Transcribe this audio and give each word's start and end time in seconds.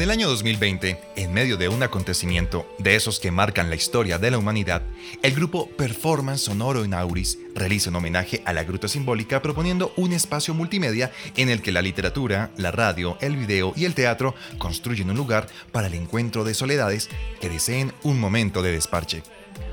En 0.00 0.04
el 0.04 0.12
año 0.12 0.30
2020, 0.30 0.98
en 1.16 1.34
medio 1.34 1.58
de 1.58 1.68
un 1.68 1.82
acontecimiento 1.82 2.66
de 2.78 2.96
esos 2.96 3.20
que 3.20 3.30
marcan 3.30 3.68
la 3.68 3.76
historia 3.76 4.16
de 4.16 4.30
la 4.30 4.38
humanidad, 4.38 4.80
el 5.22 5.34
grupo 5.34 5.68
Performance 5.72 6.44
Sonoro 6.44 6.84
en 6.84 6.94
Auris 6.94 7.38
realiza 7.54 7.90
un 7.90 7.96
homenaje 7.96 8.40
a 8.46 8.54
la 8.54 8.64
gruta 8.64 8.88
simbólica 8.88 9.42
proponiendo 9.42 9.92
un 9.98 10.14
espacio 10.14 10.54
multimedia 10.54 11.12
en 11.36 11.50
el 11.50 11.60
que 11.60 11.70
la 11.70 11.82
literatura, 11.82 12.50
la 12.56 12.70
radio, 12.70 13.18
el 13.20 13.36
video 13.36 13.74
y 13.76 13.84
el 13.84 13.92
teatro 13.92 14.34
construyen 14.56 15.10
un 15.10 15.18
lugar 15.18 15.48
para 15.70 15.88
el 15.88 15.92
encuentro 15.92 16.44
de 16.44 16.54
soledades 16.54 17.10
que 17.38 17.50
deseen 17.50 17.92
un 18.02 18.18
momento 18.18 18.62
de 18.62 18.72
desparche. 18.72 19.22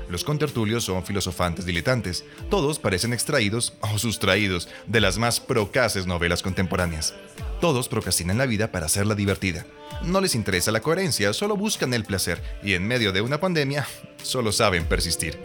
Los 0.08 0.24
contertulios 0.24 0.84
son 0.84 1.04
filosofantes 1.04 1.66
diletantes. 1.66 2.24
Todos 2.50 2.78
parecen 2.78 3.12
extraídos 3.12 3.74
o 3.80 3.98
sustraídos 3.98 4.68
de 4.86 5.00
las 5.00 5.18
más 5.18 5.40
procaces 5.40 6.06
novelas 6.06 6.42
contemporáneas. 6.42 7.14
Todos 7.60 7.88
procrastinan 7.88 8.38
la 8.38 8.46
vida 8.46 8.72
para 8.72 8.86
hacerla 8.86 9.14
divertida. 9.14 9.66
No 10.02 10.20
les 10.20 10.34
interesa 10.34 10.72
la 10.72 10.80
coherencia, 10.80 11.32
solo 11.32 11.56
buscan 11.56 11.92
el 11.92 12.04
placer 12.04 12.42
y 12.62 12.74
en 12.74 12.86
medio 12.86 13.12
de 13.12 13.20
una 13.20 13.40
pandemia 13.40 13.86
solo 14.22 14.52
saben 14.52 14.84
persistir. 14.84 15.38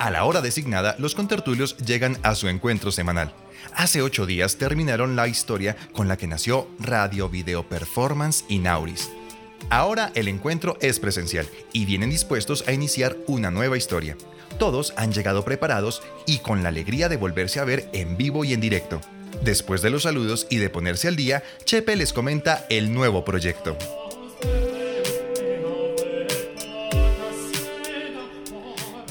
A 0.00 0.10
la 0.10 0.24
hora 0.24 0.40
designada, 0.40 0.96
los 0.98 1.14
contertulios 1.14 1.76
llegan 1.76 2.16
a 2.22 2.34
su 2.34 2.48
encuentro 2.48 2.90
semanal. 2.90 3.34
Hace 3.74 4.00
ocho 4.00 4.24
días 4.24 4.56
terminaron 4.56 5.14
la 5.14 5.28
historia 5.28 5.76
con 5.92 6.08
la 6.08 6.16
que 6.16 6.26
nació 6.26 6.70
Radio 6.78 7.28
Video 7.28 7.68
Performance 7.68 8.46
Inauris. 8.48 9.10
Ahora 9.68 10.10
el 10.14 10.28
encuentro 10.28 10.78
es 10.80 10.98
presencial 10.98 11.46
y 11.74 11.84
vienen 11.84 12.08
dispuestos 12.08 12.64
a 12.66 12.72
iniciar 12.72 13.14
una 13.26 13.50
nueva 13.50 13.76
historia. 13.76 14.16
Todos 14.58 14.94
han 14.96 15.12
llegado 15.12 15.44
preparados 15.44 16.02
y 16.24 16.38
con 16.38 16.62
la 16.62 16.70
alegría 16.70 17.10
de 17.10 17.18
volverse 17.18 17.60
a 17.60 17.64
ver 17.64 17.90
en 17.92 18.16
vivo 18.16 18.46
y 18.46 18.54
en 18.54 18.62
directo. 18.62 19.02
Después 19.42 19.82
de 19.82 19.90
los 19.90 20.04
saludos 20.04 20.46
y 20.48 20.56
de 20.56 20.70
ponerse 20.70 21.08
al 21.08 21.16
día, 21.16 21.42
Chepe 21.66 21.94
les 21.94 22.14
comenta 22.14 22.64
el 22.70 22.94
nuevo 22.94 23.22
proyecto. 23.22 23.76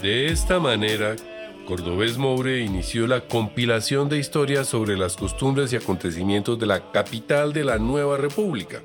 De 0.01 0.27
esta 0.27 0.59
manera, 0.59 1.17
Cordobés 1.65 2.17
Moure 2.17 2.61
inició 2.61 3.05
la 3.05 3.19
compilación 3.21 4.07
de 4.07 4.17
historias 4.17 4.69
sobre 4.69 4.95
las 4.97 5.17
costumbres 5.17 5.73
y 5.73 5.75
acontecimientos 5.75 6.57
de 6.57 6.67
la 6.67 6.91
capital 6.91 7.51
de 7.51 7.65
la 7.65 7.79
nueva 7.79 8.15
república. 8.15 8.81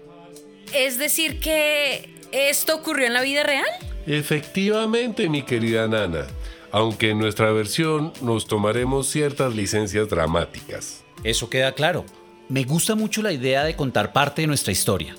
Es 0.74 0.98
decir, 0.98 1.38
que 1.38 2.10
esto 2.32 2.74
ocurrió 2.74 3.06
en 3.06 3.14
la 3.14 3.22
vida 3.22 3.44
real. 3.44 3.64
Efectivamente, 4.06 5.28
mi 5.28 5.42
querida 5.42 5.86
Nana, 5.86 6.26
aunque 6.72 7.10
en 7.10 7.20
nuestra 7.20 7.52
versión 7.52 8.12
nos 8.20 8.48
tomaremos 8.48 9.06
ciertas 9.06 9.54
licencias 9.54 10.08
dramáticas. 10.08 11.04
Eso 11.22 11.48
queda 11.48 11.72
claro. 11.72 12.04
Me 12.48 12.64
gusta 12.64 12.96
mucho 12.96 13.22
la 13.22 13.32
idea 13.32 13.62
de 13.62 13.76
contar 13.76 14.12
parte 14.12 14.42
de 14.42 14.48
nuestra 14.48 14.72
historia. 14.72 15.14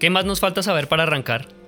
¿Qué 0.00 0.10
más 0.10 0.24
nos 0.24 0.40
falta 0.40 0.64
saber 0.64 0.88
para 0.88 1.04
arrancar? 1.04 1.61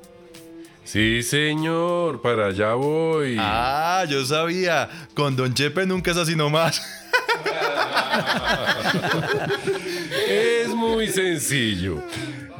Sí, 0.85 1.23
señor, 1.23 2.21
para 2.21 2.47
allá 2.47 2.75
voy. 2.75 3.37
Ah, 3.39 4.05
yo 4.09 4.25
sabía. 4.25 4.89
Con 5.15 5.35
Don 5.35 5.55
Chepe 5.55 5.87
nunca 5.87 6.11
es 6.11 6.17
así 6.19 6.37
nomás. 6.37 6.83
es 10.29 10.69
muy 10.69 11.09
sencillo. 11.09 12.03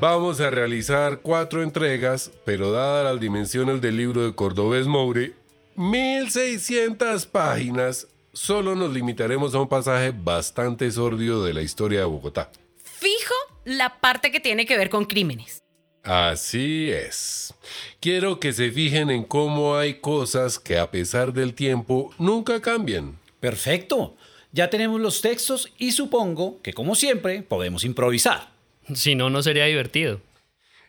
Vamos 0.01 0.41
a 0.41 0.51
realizar 0.51 1.21
cuatro 1.21 1.63
entregas, 1.63 2.31
pero 2.45 2.73
dadas 2.73 3.05
las 3.05 3.21
dimensiones 3.21 3.81
del 3.81 3.97
libro 3.97 4.25
de 4.25 4.35
Cordobés 4.35 4.87
Moure, 4.87 5.35
1600 5.77 7.27
páginas, 7.27 8.09
solo 8.33 8.75
nos 8.75 8.93
limitaremos 8.93 9.55
a 9.55 9.61
un 9.61 9.69
pasaje 9.69 10.13
bastante 10.15 10.91
sordio 10.91 11.43
de 11.43 11.55
la 11.55 11.63
historia 11.63 12.01
de 12.01 12.07
Bogotá. 12.07 12.51
Fijo 12.83 13.35
la 13.65 14.01
parte 14.01 14.31
que 14.31 14.41
tiene 14.41 14.67
que 14.67 14.77
ver 14.77 14.91
con 14.91 15.05
crímenes. 15.05 15.64
Así 16.05 16.91
es. 16.91 17.55
Quiero 17.99 18.39
que 18.39 18.53
se 18.53 18.71
fijen 18.71 19.11
en 19.11 19.25
cómo 19.25 19.77
hay 19.77 19.95
cosas 19.95 20.59
que 20.59 20.79
a 20.79 20.91
pesar 20.91 21.33
del 21.33 21.55
tiempo 21.55 22.15
nunca 22.19 22.61
cambian. 22.61 23.19
Perfecto. 23.41 24.15
Ya 24.53 24.69
tenemos 24.69 25.01
los 25.01 25.23
textos 25.23 25.73
y 25.79 25.93
supongo 25.93 26.61
que 26.61 26.75
como 26.75 26.95
siempre 26.95 27.43
podemos 27.43 27.85
improvisar. 27.85 28.53
Si 28.95 29.15
no, 29.15 29.31
no 29.31 29.43
sería 29.43 29.65
divertido. 29.65 30.21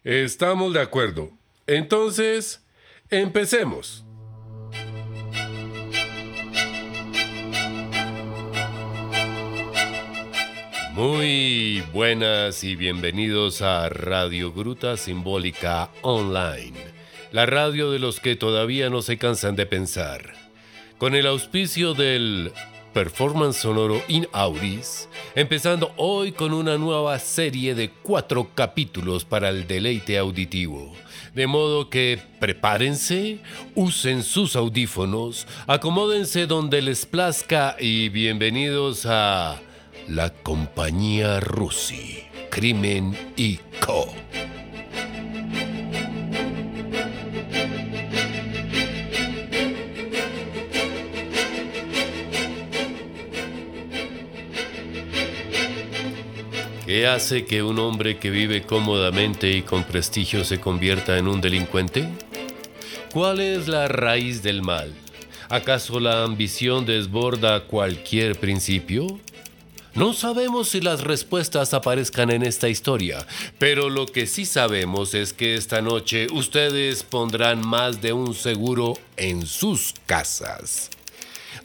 Estamos 0.04 0.74
de 0.74 0.82
acuerdo. 0.82 1.32
Entonces, 1.66 2.62
empecemos. 3.10 4.04
Muy 10.96 11.84
buenas 11.92 12.64
y 12.64 12.78
bienvenidos 12.78 13.62
a 13.62 13.90
Radio 13.90 14.54
Gruta 14.54 14.96
Simbólica 14.96 15.90
Online, 16.04 16.72
la 17.34 17.46
radio 17.46 17.92
de 17.92 18.00
los 18.00 18.22
que 18.22 18.38
todavía 18.38 18.90
no 18.90 19.02
se 19.02 19.18
cansan 19.18 19.58
de 19.58 19.66
pensar. 19.66 20.36
Con 20.98 21.14
el 21.14 21.28
auspicio 21.28 21.96
del 21.96 22.54
Performance 22.94 23.58
Sonoro 23.58 24.02
in 24.08 24.26
Auris, 24.32 25.10
empezando 25.36 25.92
hoy 25.98 26.32
con 26.32 26.54
una 26.54 26.78
nueva 26.78 27.20
serie 27.20 27.76
de 27.76 27.90
cuatro 27.90 28.52
capítulos 28.56 29.26
para 29.26 29.50
el 29.50 29.68
deleite 29.68 30.18
auditivo. 30.18 30.94
De 31.34 31.46
modo 31.46 31.90
que 31.90 32.22
prepárense, 32.40 33.40
usen 33.76 34.24
sus 34.24 34.56
audífonos, 34.56 35.46
acomódense 35.68 36.48
donde 36.48 36.82
les 36.82 37.06
plazca 37.06 37.76
y 37.78 38.08
bienvenidos 38.08 39.06
a 39.06 39.60
la 40.08 40.30
compañía 40.30 41.40
Rusi, 41.40 42.24
Crimen 42.50 43.18
y 43.36 43.58
Co. 43.86 44.08
¿Qué 56.86 57.08
hace 57.08 57.46
que 57.46 57.64
un 57.64 57.80
hombre 57.80 58.18
que 58.20 58.30
vive 58.30 58.62
cómodamente 58.62 59.52
y 59.52 59.64
con 59.64 59.84
prestigio 59.84 60.46
se 60.46 60.60
convierta 60.60 61.18
en 61.18 61.28
un 61.28 61.42
delincuente? 61.42 62.08
¿Cuál 63.12 63.40
es 63.40 63.68
la 63.68 63.88
raíz 63.88 64.44
del 64.44 64.62
mal? 64.62 64.94
¿Acaso 65.50 66.00
la 66.00 66.24
ambición 66.24 66.86
desborda 66.86 67.62
cualquier 67.62 68.40
principio? 68.40 69.20
No 69.96 70.12
sabemos 70.12 70.68
si 70.68 70.82
las 70.82 71.00
respuestas 71.00 71.74
aparezcan 71.74 72.30
en 72.30 72.44
esta 72.44 72.68
historia, 72.68 73.26
pero 73.58 73.90
lo 73.90 74.06
que 74.08 74.28
sí 74.28 74.44
sabemos 74.44 75.14
es 75.14 75.32
que 75.32 75.56
esta 75.56 75.82
noche 75.82 76.28
ustedes 76.34 77.04
pondrán 77.04 77.66
más 77.66 78.02
de 78.02 78.12
un 78.12 78.34
seguro 78.34 79.00
en 79.16 79.48
sus 79.48 79.94
casas. 80.06 80.90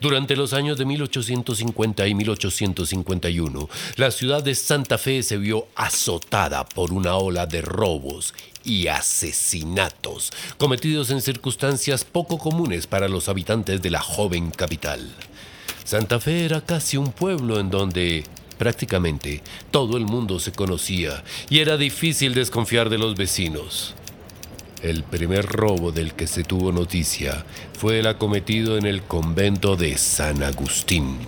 Durante 0.00 0.36
los 0.36 0.52
años 0.52 0.78
de 0.78 0.84
1850 0.84 2.06
y 2.06 2.14
1851, 2.14 3.68
la 3.96 4.12
ciudad 4.12 4.44
de 4.44 4.54
Santa 4.54 4.96
Fe 4.96 5.24
se 5.24 5.36
vio 5.36 5.66
azotada 5.74 6.64
por 6.64 6.92
una 6.92 7.16
ola 7.16 7.46
de 7.46 7.62
robos 7.62 8.32
y 8.62 8.86
asesinatos 8.86 10.30
cometidos 10.56 11.10
en 11.10 11.20
circunstancias 11.20 12.04
poco 12.04 12.38
comunes 12.38 12.86
para 12.86 13.08
los 13.08 13.28
habitantes 13.28 13.82
de 13.82 13.90
la 13.90 14.00
joven 14.00 14.52
capital. 14.52 15.10
Santa 15.90 16.20
Fe 16.20 16.44
era 16.44 16.60
casi 16.60 16.96
un 16.96 17.10
pueblo 17.10 17.58
en 17.58 17.68
donde 17.68 18.22
prácticamente 18.58 19.42
todo 19.72 19.96
el 19.96 20.04
mundo 20.04 20.38
se 20.38 20.52
conocía 20.52 21.24
y 21.48 21.58
era 21.58 21.76
difícil 21.76 22.32
desconfiar 22.32 22.90
de 22.90 22.98
los 22.98 23.16
vecinos. 23.16 23.96
El 24.84 25.02
primer 25.02 25.46
robo 25.46 25.90
del 25.90 26.14
que 26.14 26.28
se 26.28 26.44
tuvo 26.44 26.70
noticia 26.70 27.44
fue 27.76 27.98
el 27.98 28.06
acometido 28.06 28.78
en 28.78 28.86
el 28.86 29.02
convento 29.02 29.74
de 29.74 29.98
San 29.98 30.44
Agustín. 30.44 31.18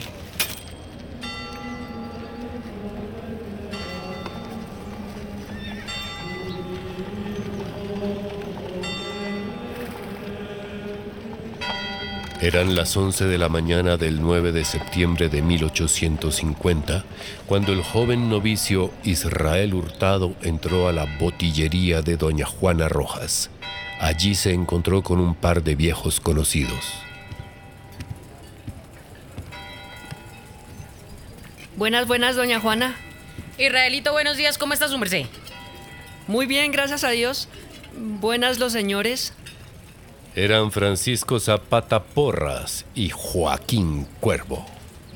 Eran 12.43 12.75
las 12.75 12.97
11 12.97 13.27
de 13.27 13.39
la 13.39 13.49
mañana 13.49 13.97
del 13.97 14.21
9 14.21 14.50
de 14.50 14.65
septiembre 14.65 15.29
de 15.29 15.43
1850 15.43 17.05
cuando 17.47 17.73
el 17.73 17.85
joven 17.85 18.29
novicio 18.29 18.91
Israel 19.05 19.75
Hurtado 19.75 20.35
entró 20.43 20.89
a 20.89 20.93
la 20.93 21.05
botillería 21.21 22.03
de 22.03 22.17
doña 22.17 22.44
Juana 22.44 22.89
Rojas. 22.89 23.49
Allí 24.00 24.35
se 24.35 24.53
encontró 24.53 25.05
con 25.05 25.21
un 25.21 25.37
par 25.37 25.62
de 25.62 25.77
viejos 25.77 26.19
conocidos. 26.19 26.85
Buenas, 31.77 32.09
buenas, 32.09 32.35
doña 32.35 32.59
Juana. 32.59 32.97
Israelito, 33.56 34.11
buenos 34.11 34.37
días, 34.37 34.59
¿cómo 34.59 34.75
está 34.75 34.88
su 34.88 34.99
merced? 34.99 35.27
Muy 36.27 36.47
bien, 36.47 36.73
gracias 36.73 37.05
a 37.05 37.11
Dios. 37.11 37.49
Buenas 37.97 38.59
los 38.59 38.73
señores. 38.73 39.33
Eran 40.34 40.73
Francisco 40.73 41.38
Zapata 41.38 42.02
Porras 42.05 42.87
y 42.94 43.11
Joaquín 43.11 44.06
Cuervo. 44.19 44.64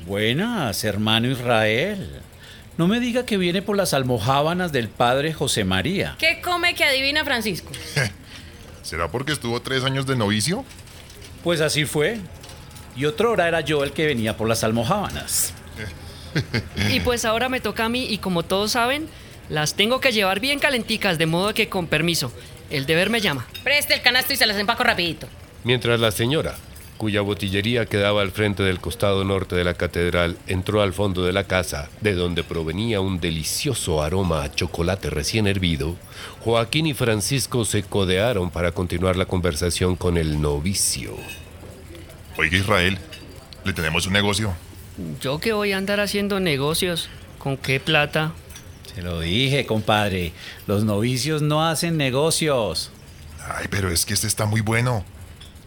Buenas, 0.05 0.83
hermano 0.83 1.31
Israel. 1.31 2.21
No 2.77 2.87
me 2.87 2.99
diga 2.99 3.25
que 3.25 3.37
viene 3.37 3.63
por 3.63 3.75
las 3.75 3.95
almohábanas 3.95 4.71
del 4.71 4.89
padre 4.89 5.33
José 5.33 5.63
María. 5.63 6.15
¿Qué 6.19 6.39
come 6.39 6.75
que 6.75 6.83
adivina 6.83 7.25
Francisco? 7.25 7.71
¿Será 8.83 9.09
porque 9.09 9.31
estuvo 9.31 9.59
tres 9.59 9.83
años 9.83 10.05
de 10.05 10.15
novicio? 10.15 10.63
Pues 11.43 11.61
así 11.61 11.85
fue. 11.85 12.19
Y 12.95 13.05
otra 13.05 13.29
hora 13.29 13.47
era 13.47 13.61
yo 13.61 13.83
el 13.83 13.93
que 13.93 14.05
venía 14.05 14.37
por 14.37 14.47
las 14.47 14.63
almohábanas. 14.63 15.53
Y 16.91 16.99
pues 16.99 17.25
ahora 17.25 17.49
me 17.49 17.59
toca 17.59 17.85
a 17.85 17.89
mí 17.89 18.05
y 18.05 18.19
como 18.19 18.43
todos 18.43 18.73
saben, 18.73 19.07
las 19.49 19.73
tengo 19.73 19.99
que 19.99 20.11
llevar 20.11 20.39
bien 20.39 20.59
calenticas, 20.59 21.17
de 21.17 21.25
modo 21.25 21.51
que 21.55 21.67
con 21.67 21.87
permiso, 21.87 22.31
el 22.69 22.85
deber 22.85 23.09
me 23.09 23.21
llama. 23.21 23.47
Preste 23.63 23.93
el 23.93 24.01
canasto 24.01 24.33
y 24.33 24.37
se 24.37 24.45
las 24.45 24.57
empaco 24.57 24.83
rapidito. 24.83 25.27
Mientras 25.63 25.99
la 25.99 26.11
señora, 26.11 26.55
cuya 26.97 27.21
botillería 27.21 27.85
quedaba 27.85 28.21
al 28.21 28.31
frente 28.31 28.63
del 28.63 28.79
costado 28.79 29.23
norte 29.23 29.55
de 29.55 29.63
la 29.63 29.75
catedral, 29.75 30.37
entró 30.47 30.81
al 30.81 30.93
fondo 30.93 31.23
de 31.23 31.33
la 31.33 31.45
casa, 31.45 31.89
de 32.01 32.13
donde 32.13 32.43
provenía 32.43 32.99
un 32.99 33.19
delicioso 33.19 34.01
aroma 34.01 34.43
a 34.43 34.51
chocolate 34.51 35.09
recién 35.09 35.47
hervido, 35.47 35.95
Joaquín 36.41 36.87
y 36.87 36.93
Francisco 36.93 37.65
se 37.65 37.83
codearon 37.83 38.49
para 38.49 38.71
continuar 38.71 39.15
la 39.15 39.25
conversación 39.25 39.95
con 39.95 40.17
el 40.17 40.41
novicio. 40.41 41.15
Oiga 42.37 42.57
Israel, 42.57 42.97
le 43.63 43.73
tenemos 43.73 44.07
un 44.07 44.13
negocio. 44.13 44.53
Yo 45.21 45.39
que 45.39 45.53
voy 45.53 45.73
a 45.73 45.77
andar 45.77 45.99
haciendo 45.99 46.39
negocios, 46.39 47.09
¿con 47.37 47.57
qué 47.57 47.79
plata? 47.79 48.33
Se 48.93 49.01
lo 49.01 49.19
dije, 49.19 49.65
compadre. 49.65 50.33
Los 50.65 50.83
novicios 50.83 51.41
no 51.41 51.65
hacen 51.67 51.97
negocios. 51.97 52.91
Ay, 53.55 53.67
pero 53.69 53.89
es 53.91 54.05
que 54.05 54.13
este 54.13 54.27
está 54.27 54.45
muy 54.45 54.61
bueno. 54.61 55.05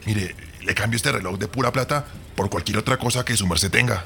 Mire, 0.06 0.34
le 0.62 0.74
cambio 0.74 0.96
este 0.96 1.12
reloj 1.12 1.38
de 1.38 1.48
pura 1.48 1.72
plata 1.72 2.06
por 2.36 2.50
cualquier 2.50 2.78
otra 2.78 2.96
cosa 2.96 3.24
que 3.24 3.36
su 3.36 3.46
merced 3.46 3.70
tenga. 3.70 4.04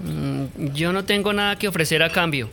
Mm, 0.00 0.72
Yo 0.74 0.92
no 0.92 1.04
tengo 1.04 1.32
nada 1.32 1.56
que 1.56 1.68
ofrecer 1.68 2.02
a 2.02 2.10
cambio. 2.10 2.48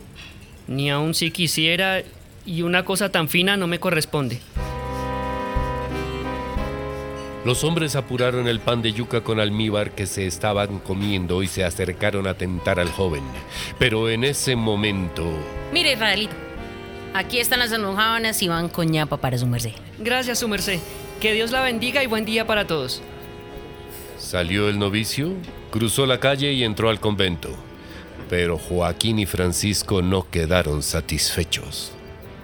Ni 0.67 0.89
aun 0.89 1.13
si 1.13 1.31
quisiera, 1.31 2.01
y 2.45 2.61
una 2.61 2.85
cosa 2.85 3.09
tan 3.09 3.27
fina 3.27 3.57
no 3.57 3.67
me 3.67 3.79
corresponde. 3.79 4.39
Los 7.45 7.65
hombres 7.65 7.97
apuraron 7.97 8.47
el 8.47 8.61
pan 8.61 8.81
de 8.81 8.93
yuca 8.93 9.21
con 9.21 9.41
almíbar 9.41 9.91
que 9.91 10.05
se 10.05 10.25
estaban 10.25 10.79
comiendo 10.79 11.43
y 11.43 11.47
se 11.47 11.65
acercaron 11.65 12.25
a 12.25 12.35
tentar 12.35 12.79
al 12.79 12.89
joven. 12.89 13.23
Pero 13.77 14.09
en 14.09 14.23
ese 14.23 14.55
momento... 14.55 15.25
Mire, 15.73 15.91
Israelito. 15.91 16.33
Aquí 17.13 17.39
están 17.39 17.59
las 17.59 17.73
almohábanas 17.73 18.41
y 18.41 18.47
van 18.47 18.69
con 18.69 18.87
ñapa 18.87 19.17
para 19.17 19.37
su 19.37 19.45
merced. 19.45 19.73
Gracias, 19.99 20.39
su 20.39 20.47
merced. 20.47 20.79
Que 21.19 21.33
Dios 21.33 21.51
la 21.51 21.61
bendiga 21.61 22.01
y 22.01 22.07
buen 22.07 22.23
día 22.23 22.47
para 22.47 22.65
todos. 22.65 23.01
Salió 24.17 24.69
el 24.69 24.79
novicio, 24.79 25.33
cruzó 25.69 26.05
la 26.05 26.21
calle 26.21 26.53
y 26.53 26.63
entró 26.63 26.89
al 26.89 27.01
convento. 27.01 27.49
Pero 28.29 28.57
Joaquín 28.57 29.19
y 29.19 29.25
Francisco 29.25 30.01
no 30.01 30.29
quedaron 30.29 30.81
satisfechos. 30.81 31.91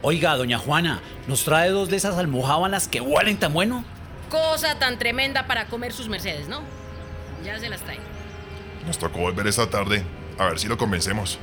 Oiga, 0.02 0.36
doña 0.36 0.58
Juana, 0.58 1.02
¿nos 1.26 1.46
trae 1.46 1.70
dos 1.70 1.90
de 1.90 1.96
esas 1.96 2.18
almohábanas 2.18 2.90
que 2.90 3.00
huelen 3.00 3.38
tan 3.38 3.54
bueno? 3.54 3.86
Cosa 4.30 4.78
tan 4.78 5.00
tremenda 5.00 5.48
para 5.48 5.68
comer 5.68 5.92
sus 5.92 6.08
mercedes, 6.08 6.48
¿no? 6.48 6.62
Ya 7.44 7.60
se 7.60 7.70
las 7.70 7.82
traigo. 7.82 8.04
Nos 8.86 8.98
tocó 8.98 9.20
volver 9.20 9.48
esta 9.48 9.70
tarde. 9.70 10.04
A 10.38 10.46
ver 10.46 10.60
si 10.60 10.68
lo 10.68 10.78
convencemos. 10.78 11.40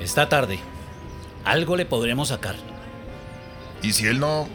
Esta 0.00 0.28
tarde. 0.28 0.58
Algo 1.44 1.76
le 1.76 1.86
podremos 1.86 2.28
sacar. 2.28 2.56
Y 3.82 3.92
si 3.92 4.06
él 4.06 4.18
no... 4.18 4.48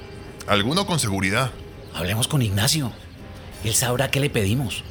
Alguno 0.47 0.87
con 0.87 0.99
seguridad. 0.99 1.51
Hablemos 1.93 2.27
con 2.27 2.41
Ignacio. 2.41 2.91
Él 3.63 3.75
sabrá 3.75 4.09
qué 4.09 4.19
le 4.19 4.29
pedimos. 4.29 4.83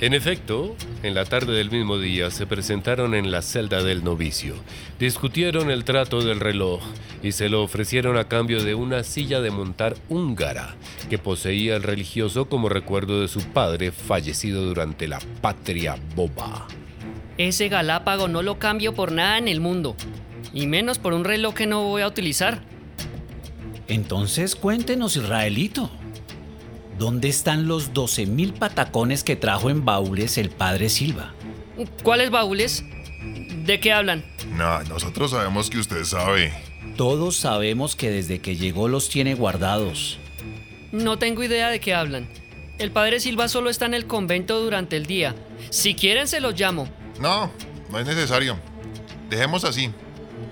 En 0.00 0.14
efecto, 0.14 0.76
en 1.02 1.14
la 1.14 1.24
tarde 1.24 1.54
del 1.54 1.70
mismo 1.70 1.98
día 1.98 2.30
se 2.30 2.46
presentaron 2.46 3.14
en 3.14 3.30
la 3.30 3.42
celda 3.42 3.82
del 3.82 4.04
novicio, 4.04 4.54
discutieron 4.98 5.70
el 5.70 5.84
trato 5.84 6.20
del 6.20 6.40
reloj 6.40 6.82
y 7.22 7.32
se 7.32 7.48
lo 7.48 7.62
ofrecieron 7.62 8.18
a 8.18 8.28
cambio 8.28 8.62
de 8.62 8.74
una 8.74 9.02
silla 9.02 9.40
de 9.40 9.50
montar 9.50 9.96
húngara 10.08 10.76
que 11.08 11.18
poseía 11.18 11.76
el 11.76 11.82
religioso 11.82 12.48
como 12.48 12.68
recuerdo 12.68 13.20
de 13.20 13.28
su 13.28 13.42
padre 13.42 13.92
fallecido 13.92 14.64
durante 14.64 15.08
la 15.08 15.18
patria 15.40 15.96
boba. 16.14 16.66
Ese 17.38 17.68
galápago 17.68 18.28
no 18.28 18.42
lo 18.42 18.58
cambio 18.58 18.94
por 18.94 19.12
nada 19.12 19.38
en 19.38 19.48
el 19.48 19.60
mundo. 19.60 19.94
Y 20.54 20.66
menos 20.66 20.98
por 20.98 21.12
un 21.12 21.24
reloj 21.24 21.54
que 21.54 21.66
no 21.66 21.82
voy 21.82 22.02
a 22.02 22.06
utilizar. 22.06 22.62
Entonces 23.88 24.56
cuéntenos, 24.56 25.16
Israelito. 25.16 25.90
¿Dónde 26.98 27.28
están 27.28 27.68
los 27.68 27.92
12 27.92 28.24
mil 28.26 28.54
patacones 28.54 29.22
que 29.22 29.36
trajo 29.36 29.68
en 29.68 29.84
baúles 29.84 30.38
el 30.38 30.48
padre 30.48 30.88
Silva? 30.88 31.34
¿Cuáles 32.02 32.30
baúles? 32.30 32.84
¿De 33.66 33.80
qué 33.80 33.92
hablan? 33.92 34.24
No, 34.52 34.82
nosotros 34.84 35.32
sabemos 35.32 35.68
que 35.68 35.78
usted 35.78 36.04
sabe. 36.04 36.54
Todos 36.96 37.36
sabemos 37.36 37.96
que 37.96 38.10
desde 38.10 38.40
que 38.40 38.56
llegó 38.56 38.88
los 38.88 39.10
tiene 39.10 39.34
guardados. 39.34 40.18
No 40.90 41.18
tengo 41.18 41.42
idea 41.42 41.68
de 41.68 41.80
qué 41.80 41.94
hablan. 41.94 42.28
El 42.78 42.90
padre 42.90 43.20
Silva 43.20 43.48
solo 43.48 43.68
está 43.68 43.84
en 43.84 43.94
el 43.94 44.06
convento 44.06 44.58
durante 44.60 44.96
el 44.96 45.04
día. 45.04 45.34
Si 45.68 45.94
quieren 45.94 46.28
se 46.28 46.40
los 46.40 46.58
llamo. 46.58 46.88
No, 47.20 47.50
no 47.90 47.98
es 47.98 48.06
necesario. 48.06 48.58
Dejemos 49.28 49.64
así. 49.64 49.90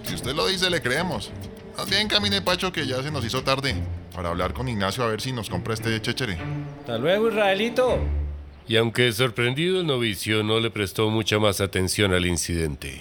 Si 0.02 0.14
usted 0.14 0.34
lo 0.34 0.46
dice, 0.46 0.68
le 0.68 0.82
creemos. 0.82 1.30
Más 1.78 1.88
bien 1.88 2.08
camine, 2.08 2.42
Pacho, 2.42 2.70
que 2.72 2.86
ya 2.86 3.02
se 3.02 3.10
nos 3.10 3.24
hizo 3.24 3.42
tarde. 3.42 3.74
Para 4.14 4.28
hablar 4.28 4.52
con 4.52 4.68
Ignacio 4.68 5.02
a 5.02 5.08
ver 5.08 5.20
si 5.20 5.32
nos 5.32 5.50
compra 5.50 5.74
este 5.74 6.00
chéchere. 6.00 6.38
Hasta 6.80 6.98
luego, 6.98 7.28
Israelito. 7.28 7.98
Y 8.68 8.76
aunque 8.76 9.12
sorprendido 9.12 9.80
el 9.80 9.86
novicio 9.86 10.42
no 10.42 10.60
le 10.60 10.70
prestó 10.70 11.10
mucha 11.10 11.38
más 11.38 11.60
atención 11.60 12.14
al 12.14 12.24
incidente. 12.24 13.00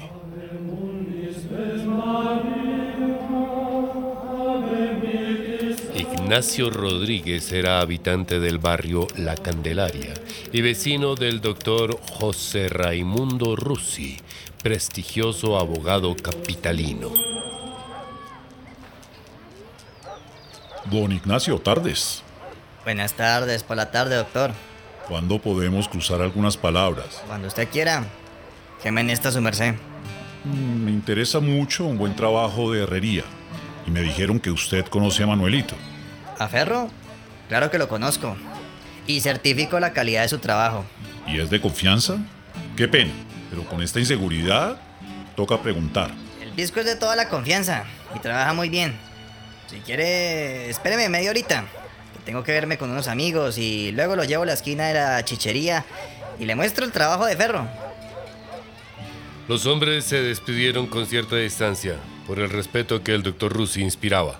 Ignacio 5.95 6.69
Rodríguez 6.69 7.51
era 7.51 7.79
habitante 7.79 8.39
del 8.39 8.57
barrio 8.57 9.07
La 9.15 9.35
Candelaria 9.35 10.13
y 10.51 10.61
vecino 10.61 11.15
del 11.15 11.41
doctor 11.41 11.99
José 12.11 12.69
Raimundo 12.69 13.55
Russi, 13.55 14.17
prestigioso 14.63 15.59
abogado 15.59 16.15
capitalino. 16.15 17.32
Don 20.93 21.11
Ignacio, 21.11 21.57
tardes. 21.57 22.21
Buenas 22.83 23.13
tardes, 23.13 23.63
por 23.63 23.77
la 23.77 23.89
tarde, 23.89 24.15
doctor. 24.15 24.51
¿Cuándo 25.07 25.39
podemos 25.39 25.87
cruzar 25.87 26.21
algunas 26.21 26.55
palabras? 26.55 27.23
Cuando 27.27 27.47
usted 27.47 27.67
quiera. 27.67 28.05
¿Qué 28.83 28.91
menesta 28.91 29.31
su 29.31 29.41
merced? 29.41 29.73
Mm, 30.43 30.85
Me 30.85 30.91
interesa 30.91 31.39
mucho 31.39 31.85
un 31.85 31.97
buen 31.97 32.15
trabajo 32.15 32.71
de 32.71 32.83
herrería. 32.83 33.23
Y 33.87 33.89
me 33.91 34.01
dijeron 34.01 34.39
que 34.39 34.51
usted 34.51 34.85
conoce 34.85 35.23
a 35.23 35.27
Manuelito. 35.27 35.73
¿A 36.37 36.47
Ferro? 36.47 36.89
Claro 37.47 37.71
que 37.71 37.79
lo 37.79 37.87
conozco. 37.87 38.37
Y 39.07 39.21
certifico 39.21 39.79
la 39.79 39.93
calidad 39.93 40.21
de 40.21 40.29
su 40.29 40.37
trabajo. 40.37 40.85
¿Y 41.27 41.39
es 41.39 41.49
de 41.49 41.59
confianza? 41.59 42.17
Qué 42.77 42.87
pena, 42.87 43.13
pero 43.49 43.63
con 43.67 43.81
esta 43.81 43.99
inseguridad 43.99 44.79
toca 45.35 45.59
preguntar. 45.59 46.11
El 46.39 46.55
disco 46.55 46.81
es 46.81 46.85
de 46.85 46.95
toda 46.95 47.15
la 47.15 47.29
confianza 47.29 47.83
y 48.15 48.19
trabaja 48.19 48.53
muy 48.53 48.69
bien. 48.69 48.95
Si 49.73 49.79
quiere, 49.79 50.69
espéreme 50.69 51.09
media 51.09 51.31
horita. 51.31 51.65
Tengo 52.25 52.43
que 52.43 52.51
verme 52.51 52.77
con 52.77 52.91
unos 52.91 53.07
amigos 53.07 53.57
y 53.57 53.91
luego 53.91 54.15
lo 54.15 54.23
llevo 54.23 54.43
a 54.43 54.45
la 54.45 54.53
esquina 54.53 54.87
de 54.87 54.93
la 54.93 55.25
chichería 55.25 55.83
y 56.39 56.45
le 56.45 56.53
muestro 56.53 56.85
el 56.85 56.91
trabajo 56.91 57.25
de 57.25 57.35
Ferro. 57.35 57.67
Los 59.47 59.65
hombres 59.65 60.05
se 60.05 60.21
despidieron 60.21 60.85
con 60.85 61.07
cierta 61.07 61.37
distancia 61.37 61.95
por 62.27 62.37
el 62.37 62.51
respeto 62.51 63.03
que 63.03 63.15
el 63.15 63.23
doctor 63.23 63.51
Russi 63.51 63.81
inspiraba. 63.81 64.39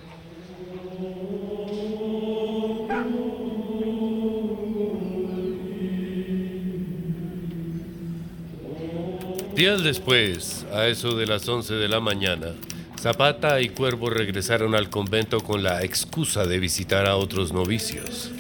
Días 9.55 9.83
después, 9.83 10.63
a 10.71 10.85
eso 10.85 11.15
de 11.15 11.25
las 11.25 11.47
11 11.47 11.73
de 11.73 11.87
la 11.87 11.99
mañana, 11.99 12.53
Zapata 13.03 13.60
y 13.60 13.67
Cuervo 13.67 14.10
regresaron 14.10 14.75
al 14.75 14.89
convento 14.89 15.41
con 15.41 15.62
la 15.62 15.83
excusa 15.83 16.45
de 16.45 16.57
visitar 16.57 17.05
a 17.05 17.17
otros 17.17 17.51
novicios. 17.51 18.31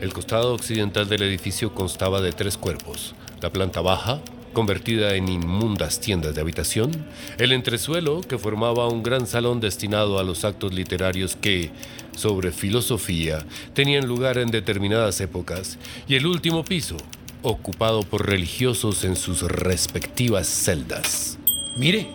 El 0.00 0.12
costado 0.12 0.52
occidental 0.52 1.08
del 1.08 1.22
edificio 1.22 1.72
constaba 1.76 2.20
de 2.20 2.32
tres 2.32 2.56
cuerpos. 2.56 3.14
La 3.40 3.50
planta 3.50 3.82
baja, 3.82 4.20
convertida 4.52 5.14
en 5.14 5.28
inmundas 5.28 6.00
tiendas 6.00 6.34
de 6.34 6.40
habitación, 6.40 6.90
el 7.38 7.52
entresuelo, 7.52 8.20
que 8.22 8.36
formaba 8.36 8.88
un 8.88 9.04
gran 9.04 9.28
salón 9.28 9.60
destinado 9.60 10.18
a 10.18 10.24
los 10.24 10.44
actos 10.44 10.74
literarios 10.74 11.36
que, 11.36 11.70
sobre 12.16 12.50
filosofía, 12.50 13.46
tenían 13.74 14.08
lugar 14.08 14.38
en 14.38 14.50
determinadas 14.50 15.20
épocas, 15.20 15.78
y 16.08 16.16
el 16.16 16.26
último 16.26 16.64
piso, 16.64 16.96
ocupado 17.42 18.02
por 18.02 18.26
religiosos 18.26 19.04
en 19.04 19.14
sus 19.14 19.42
respectivas 19.42 20.48
celdas. 20.48 21.38
Mire, 21.76 22.08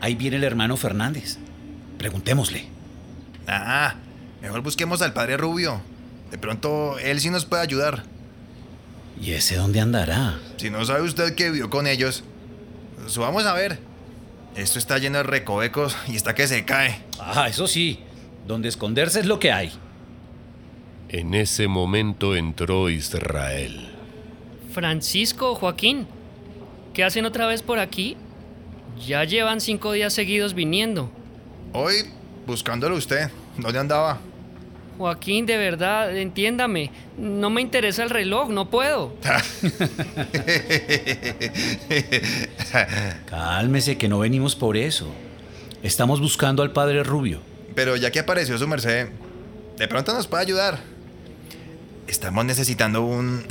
ahí 0.00 0.14
viene 0.14 0.36
el 0.36 0.44
hermano 0.44 0.76
Fernández. 0.76 1.38
Preguntémosle. 1.98 2.66
Ah, 3.46 3.94
mejor 4.42 4.62
busquemos 4.62 5.02
al 5.02 5.12
padre 5.12 5.36
Rubio. 5.36 5.80
De 6.30 6.38
pronto 6.38 6.98
él 6.98 7.20
sí 7.20 7.30
nos 7.30 7.44
puede 7.44 7.62
ayudar. 7.62 8.04
¿Y 9.20 9.32
ese 9.32 9.56
dónde 9.56 9.80
andará? 9.80 10.38
Si 10.58 10.70
no 10.70 10.84
sabe 10.84 11.02
usted 11.02 11.34
que 11.34 11.50
vivió 11.50 11.70
con 11.70 11.86
ellos, 11.86 12.22
subamos 13.06 13.46
a 13.46 13.52
ver. 13.52 13.78
Esto 14.54 14.78
está 14.78 14.98
lleno 14.98 15.18
de 15.18 15.24
recovecos 15.24 15.96
y 16.08 16.16
está 16.16 16.34
que 16.34 16.46
se 16.46 16.64
cae. 16.64 17.02
Ah, 17.18 17.48
eso 17.48 17.66
sí. 17.66 18.00
Donde 18.46 18.68
esconderse 18.68 19.20
es 19.20 19.26
lo 19.26 19.38
que 19.38 19.52
hay. 19.52 19.72
En 21.08 21.34
ese 21.34 21.68
momento 21.68 22.36
entró 22.36 22.90
Israel. 22.90 23.88
Francisco, 24.72 25.54
Joaquín, 25.54 26.06
¿qué 26.92 27.02
hacen 27.02 27.24
otra 27.24 27.46
vez 27.46 27.62
por 27.62 27.78
aquí? 27.78 28.16
Ya 29.06 29.24
llevan 29.24 29.60
cinco 29.60 29.92
días 29.92 30.12
seguidos 30.12 30.54
viniendo. 30.54 31.10
Hoy, 31.72 31.94
buscándolo 32.46 32.96
usted. 32.96 33.30
¿Dónde 33.56 33.78
andaba? 33.78 34.20
Joaquín, 34.98 35.46
de 35.46 35.56
verdad, 35.56 36.16
entiéndame. 36.16 36.90
No 37.16 37.50
me 37.50 37.60
interesa 37.60 38.02
el 38.02 38.10
reloj, 38.10 38.48
no 38.48 38.68
puedo. 38.68 39.14
Cálmese, 43.26 43.96
que 43.96 44.08
no 44.08 44.18
venimos 44.18 44.56
por 44.56 44.76
eso. 44.76 45.06
Estamos 45.82 46.20
buscando 46.20 46.62
al 46.64 46.72
padre 46.72 47.04
Rubio. 47.04 47.40
Pero 47.76 47.94
ya 47.94 48.10
que 48.10 48.18
apareció 48.18 48.58
su 48.58 48.66
merced, 48.66 49.08
de 49.76 49.86
pronto 49.86 50.12
nos 50.12 50.26
puede 50.26 50.42
ayudar. 50.42 50.80
Estamos 52.08 52.44
necesitando 52.44 53.02
un... 53.02 53.44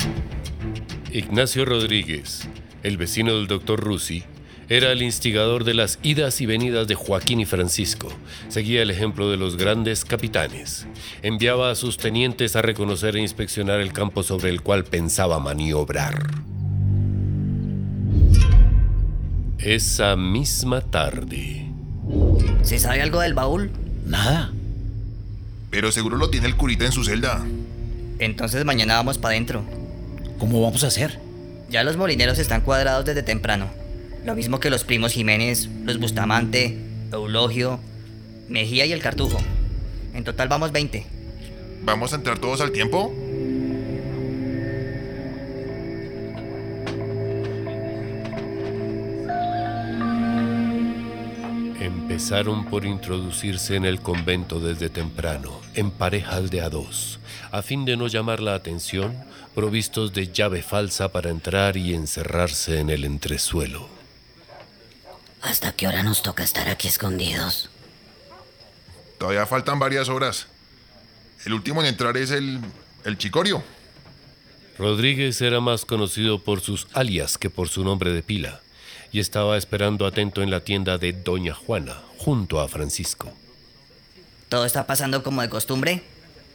Ignacio 1.12 1.64
Rodríguez, 1.64 2.42
el 2.84 2.98
vecino 2.98 3.34
del 3.36 3.48
doctor 3.48 3.80
Rusi, 3.80 4.26
era 4.70 4.92
el 4.92 5.02
instigador 5.02 5.64
de 5.64 5.74
las 5.74 5.98
idas 6.04 6.42
y 6.42 6.46
venidas 6.46 6.88
de 6.88 6.96
Joaquín 6.96 7.40
y 7.40 7.46
Francisco. 7.46 8.10
Seguía 8.50 8.82
el 8.82 8.92
ejemplo 8.92 9.32
de 9.32 9.38
los 9.38 9.56
grandes 9.56 10.04
capitanes. 10.04 10.86
Enviaba 11.22 11.72
a 11.72 11.76
sus 11.76 11.98
tenientes 11.98 12.56
a 12.58 12.62
reconocer 12.62 13.16
e 13.16 13.22
inspeccionar 13.22 13.80
el 13.80 13.94
campo 13.94 14.24
sobre 14.24 14.50
el 14.50 14.62
cual 14.62 14.84
pensaba 14.84 15.40
maniobrar. 15.40 16.28
Esa 19.58 20.16
misma 20.18 20.82
tarde. 20.82 21.72
¿Se 22.62 22.78
sabe 22.78 23.02
algo 23.02 23.22
del 23.22 23.34
baúl? 23.34 23.72
Nada. 24.06 24.52
Pero 25.72 25.92
seguro 25.92 26.18
lo 26.18 26.30
tiene 26.30 26.48
el 26.48 26.56
curita 26.56 26.86
en 26.86 26.92
su 26.92 27.06
celda. 27.06 27.46
Entonces 28.20 28.66
mañana 28.66 28.96
vamos 28.96 29.18
para 29.18 29.34
adentro. 29.34 29.64
¿Cómo 30.40 30.62
vamos 30.62 30.84
a 30.84 30.88
hacer? 30.88 31.20
Ya 31.70 31.84
los 31.84 31.98
molineros 31.98 32.38
están 32.38 32.62
cuadrados 32.62 33.06
desde 33.06 33.24
temprano. 33.24 33.87
Lo 34.26 34.36
mismo 34.36 34.60
que 34.60 34.70
los 34.70 34.84
primos 34.84 35.14
Jiménez, 35.14 35.70
los 35.84 36.00
Bustamante, 36.00 36.78
Eulogio, 37.12 37.80
Mejía 38.50 38.86
y 38.86 38.92
el 38.92 39.02
Cartujo. 39.02 39.38
En 40.14 40.24
total 40.24 40.48
vamos 40.48 40.72
20. 40.72 41.06
¿Vamos 41.84 42.12
a 42.14 42.16
entrar 42.16 42.40
todos 42.40 42.62
al 42.62 42.72
tiempo? 42.72 43.14
Empezaron 51.80 52.66
por 52.66 52.84
introducirse 52.86 53.76
en 53.76 53.86
el 53.86 54.02
convento 54.02 54.60
desde 54.60 54.90
temprano, 54.90 55.62
en 55.76 55.92
parejas 55.92 56.50
de 56.50 56.62
a 56.62 56.70
dos, 56.70 57.20
a 57.52 57.62
fin 57.62 57.86
de 57.86 57.96
no 57.96 58.08
llamar 58.08 58.40
la 58.42 58.56
atención, 58.56 59.14
provistos 59.54 60.14
de 60.14 60.32
llave 60.32 60.64
falsa 60.64 61.12
para 61.12 61.30
entrar 61.30 61.78
y 61.78 61.94
encerrarse 61.94 62.80
en 62.80 62.90
el 62.90 63.06
entresuelo. 63.06 63.97
¿Hasta 65.42 65.72
qué 65.72 65.88
hora 65.88 66.04
nos 66.04 66.24
toca 66.24 66.44
estar 66.44 66.68
aquí 66.70 66.88
escondidos? 66.88 67.70
Todavía 69.18 69.46
faltan 69.46 69.80
varias 69.80 70.10
horas. 70.10 70.48
El 71.46 71.54
último 71.54 71.82
en 71.82 71.88
entrar 71.88 72.18
es 72.18 72.32
el, 72.32 72.60
el 73.04 73.18
Chicorio. 73.18 73.64
Rodríguez 74.78 75.42
era 75.42 75.60
más 75.60 75.86
conocido 75.86 76.44
por 76.44 76.62
sus 76.62 76.88
alias 76.94 77.38
que 77.38 77.50
por 77.50 77.70
su 77.70 77.84
nombre 77.84 78.12
de 78.12 78.22
pila, 78.22 78.62
y 79.12 79.20
estaba 79.20 79.58
esperando 79.58 80.06
atento 80.06 80.44
en 80.44 80.52
la 80.52 80.60
tienda 80.60 80.98
de 80.98 81.14
Doña 81.14 81.54
Juana, 81.54 82.02
junto 82.18 82.60
a 82.60 82.68
Francisco. 82.68 83.32
¿Todo 84.50 84.66
está 84.66 84.86
pasando 84.86 85.24
como 85.24 85.42
de 85.42 85.50
costumbre? 85.50 86.04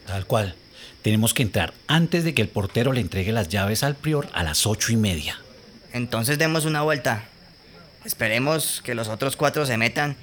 Tal 0.05 0.25
cual. 0.25 0.55
Tenemos 1.01 1.33
que 1.33 1.43
entrar 1.43 1.73
antes 1.87 2.23
de 2.23 2.33
que 2.33 2.41
el 2.41 2.47
portero 2.47 2.93
le 2.93 3.01
entregue 3.01 3.33
las 3.33 3.49
llaves 3.49 3.83
al 3.83 3.95
prior 3.95 4.29
a 4.33 4.43
las 4.43 4.65
ocho 4.65 4.93
y 4.93 4.95
media. 4.95 5.37
Entonces 5.91 6.37
demos 6.37 6.65
una 6.65 6.81
vuelta. 6.81 7.25
Esperemos 8.05 8.81
que 8.83 8.95
los 8.95 9.07
otros 9.07 9.37
cuatro 9.37 9.65
se 9.65 9.77
metan 9.77 10.15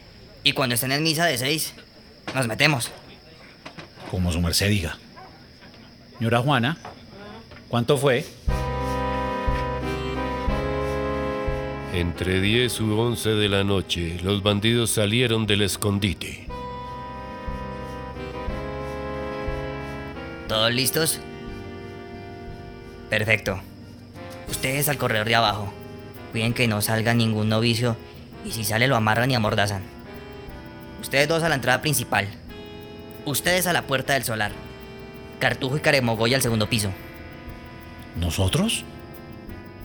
y 0.45 0.53
cuando 0.53 0.75
estén 0.75 0.93
en 0.93 1.03
misa 1.03 1.27
de 1.27 1.39
seis, 1.39 1.75
nos 2.35 2.47
metemos. 2.47 2.91
Como 4.11 4.33
su 4.33 4.41
merced 4.41 4.69
diga. 4.69 4.99
Señora 6.19 6.41
Juana, 6.41 6.77
¿cuánto 7.69 7.97
fue? 7.97 8.27
Entre 11.95 12.41
10 12.41 12.81
u 12.83 12.99
11 12.99 13.31
de 13.31 13.49
la 13.49 13.65
noche, 13.65 14.21
los 14.23 14.43
bandidos 14.43 14.91
salieron 14.91 15.47
del 15.47 15.63
escondite. 15.63 16.47
¿Todos 20.47 20.73
listos? 20.73 21.21
Perfecto. 23.09 23.61
Ustedes 24.49 24.89
al 24.89 24.99
corredor 24.99 25.27
de 25.27 25.35
abajo. 25.35 25.80
Cuiden 26.33 26.55
que 26.55 26.69
no 26.69 26.81
salga 26.81 27.15
ningún 27.15 27.49
novicio 27.49 27.97
y 28.45 28.53
si 28.53 28.65
sale 28.65 28.89
lo 28.89 28.97
amarran 28.97 29.31
y 29.31 29.35
amordazan. 29.35 29.83
Ustedes 31.01 31.29
dos 31.29 31.43
a 31.43 31.49
la 31.49 31.55
entrada 31.57 31.81
principal. 31.81 32.29
Ustedes 33.25 33.67
a 33.67 33.73
la 33.73 33.83
puerta 33.83 34.15
del 34.15 34.25
solar. 34.25 34.53
Cartujo 35.39 35.77
y 35.77 35.81
Caremogoy 35.81 36.35
al 36.35 36.43
segundo 36.43 36.69
piso. 36.69 36.91
¿Nosotros? 38.19 38.85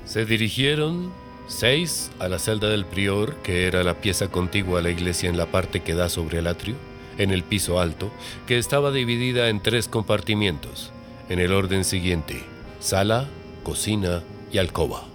Se 0.05 0.25
dirigieron 0.25 1.11
seis 1.47 2.11
a 2.19 2.27
la 2.27 2.39
celda 2.39 2.69
del 2.69 2.85
prior, 2.85 3.37
que 3.41 3.67
era 3.67 3.83
la 3.83 3.95
pieza 3.95 4.27
contigua 4.27 4.79
a 4.79 4.81
la 4.83 4.89
iglesia 4.89 5.29
en 5.29 5.37
la 5.37 5.47
parte 5.47 5.81
que 5.81 5.95
da 5.95 6.09
sobre 6.09 6.39
el 6.39 6.47
atrio, 6.47 6.75
en 7.17 7.31
el 7.31 7.43
piso 7.43 7.79
alto, 7.79 8.11
que 8.45 8.57
estaba 8.57 8.91
dividida 8.91 9.49
en 9.49 9.61
tres 9.61 9.87
compartimientos, 9.87 10.91
en 11.29 11.39
el 11.39 11.53
orden 11.53 11.83
siguiente, 11.83 12.43
sala, 12.79 13.27
cocina 13.63 14.21
y 14.51 14.57
alcoba. 14.57 15.14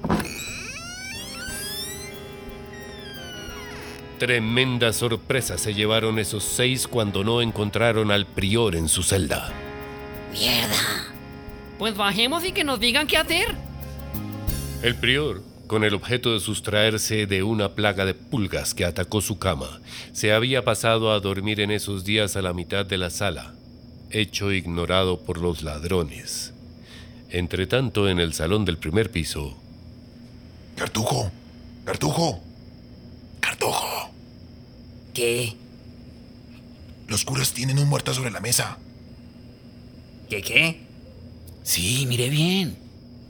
Tremenda 4.21 4.93
sorpresa 4.93 5.57
se 5.57 5.73
llevaron 5.73 6.19
esos 6.19 6.45
seis 6.45 6.87
cuando 6.87 7.25
no 7.25 7.41
encontraron 7.41 8.11
al 8.11 8.27
prior 8.27 8.77
en 8.77 8.87
su 8.87 9.03
celda. 9.03 9.51
¡Mierda! 10.31 10.75
Pues 11.79 11.97
bajemos 11.97 12.45
y 12.45 12.53
que 12.53 12.63
nos 12.63 12.79
digan 12.79 13.07
qué 13.07 13.17
hacer. 13.17 13.55
El 14.83 14.95
prior, 14.97 15.43
con 15.67 15.85
el 15.85 15.95
objeto 15.95 16.35
de 16.35 16.41
sustraerse 16.41 17.25
de 17.25 17.43
una 17.43 17.71
plaga 17.71 18.05
de 18.05 18.13
pulgas 18.13 18.75
que 18.75 18.85
atacó 18.85 19.23
su 19.23 19.39
cama, 19.39 19.81
se 20.13 20.35
había 20.35 20.67
pasado 20.67 21.13
a 21.13 21.21
dormir 21.21 21.59
en 21.59 21.71
esos 21.71 22.05
días 22.05 22.37
a 22.37 22.43
la 22.43 22.53
mitad 22.53 22.85
de 22.85 22.99
la 22.99 23.09
sala, 23.09 23.55
hecho 24.11 24.53
ignorado 24.53 25.21
por 25.21 25.39
los 25.39 25.63
ladrones. 25.63 26.53
Entretanto, 27.31 28.07
en 28.07 28.21
el 28.21 28.35
salón 28.35 28.67
del 28.67 28.77
primer 28.77 29.11
piso, 29.11 29.57
Cartujo. 30.77 31.31
Cartujo. 31.87 32.50
Cartujo. 33.61 34.11
¿Qué? 35.13 35.55
Los 37.09 37.25
curas 37.25 37.53
tienen 37.53 37.79
un 37.79 37.89
muerto 37.89 38.15
sobre 38.15 38.31
la 38.31 38.41
mesa. 38.41 38.79
¿Qué 40.29 40.41
qué? 40.41 40.81
Sí, 41.63 42.07
mire 42.07 42.31
bien. 42.31 42.79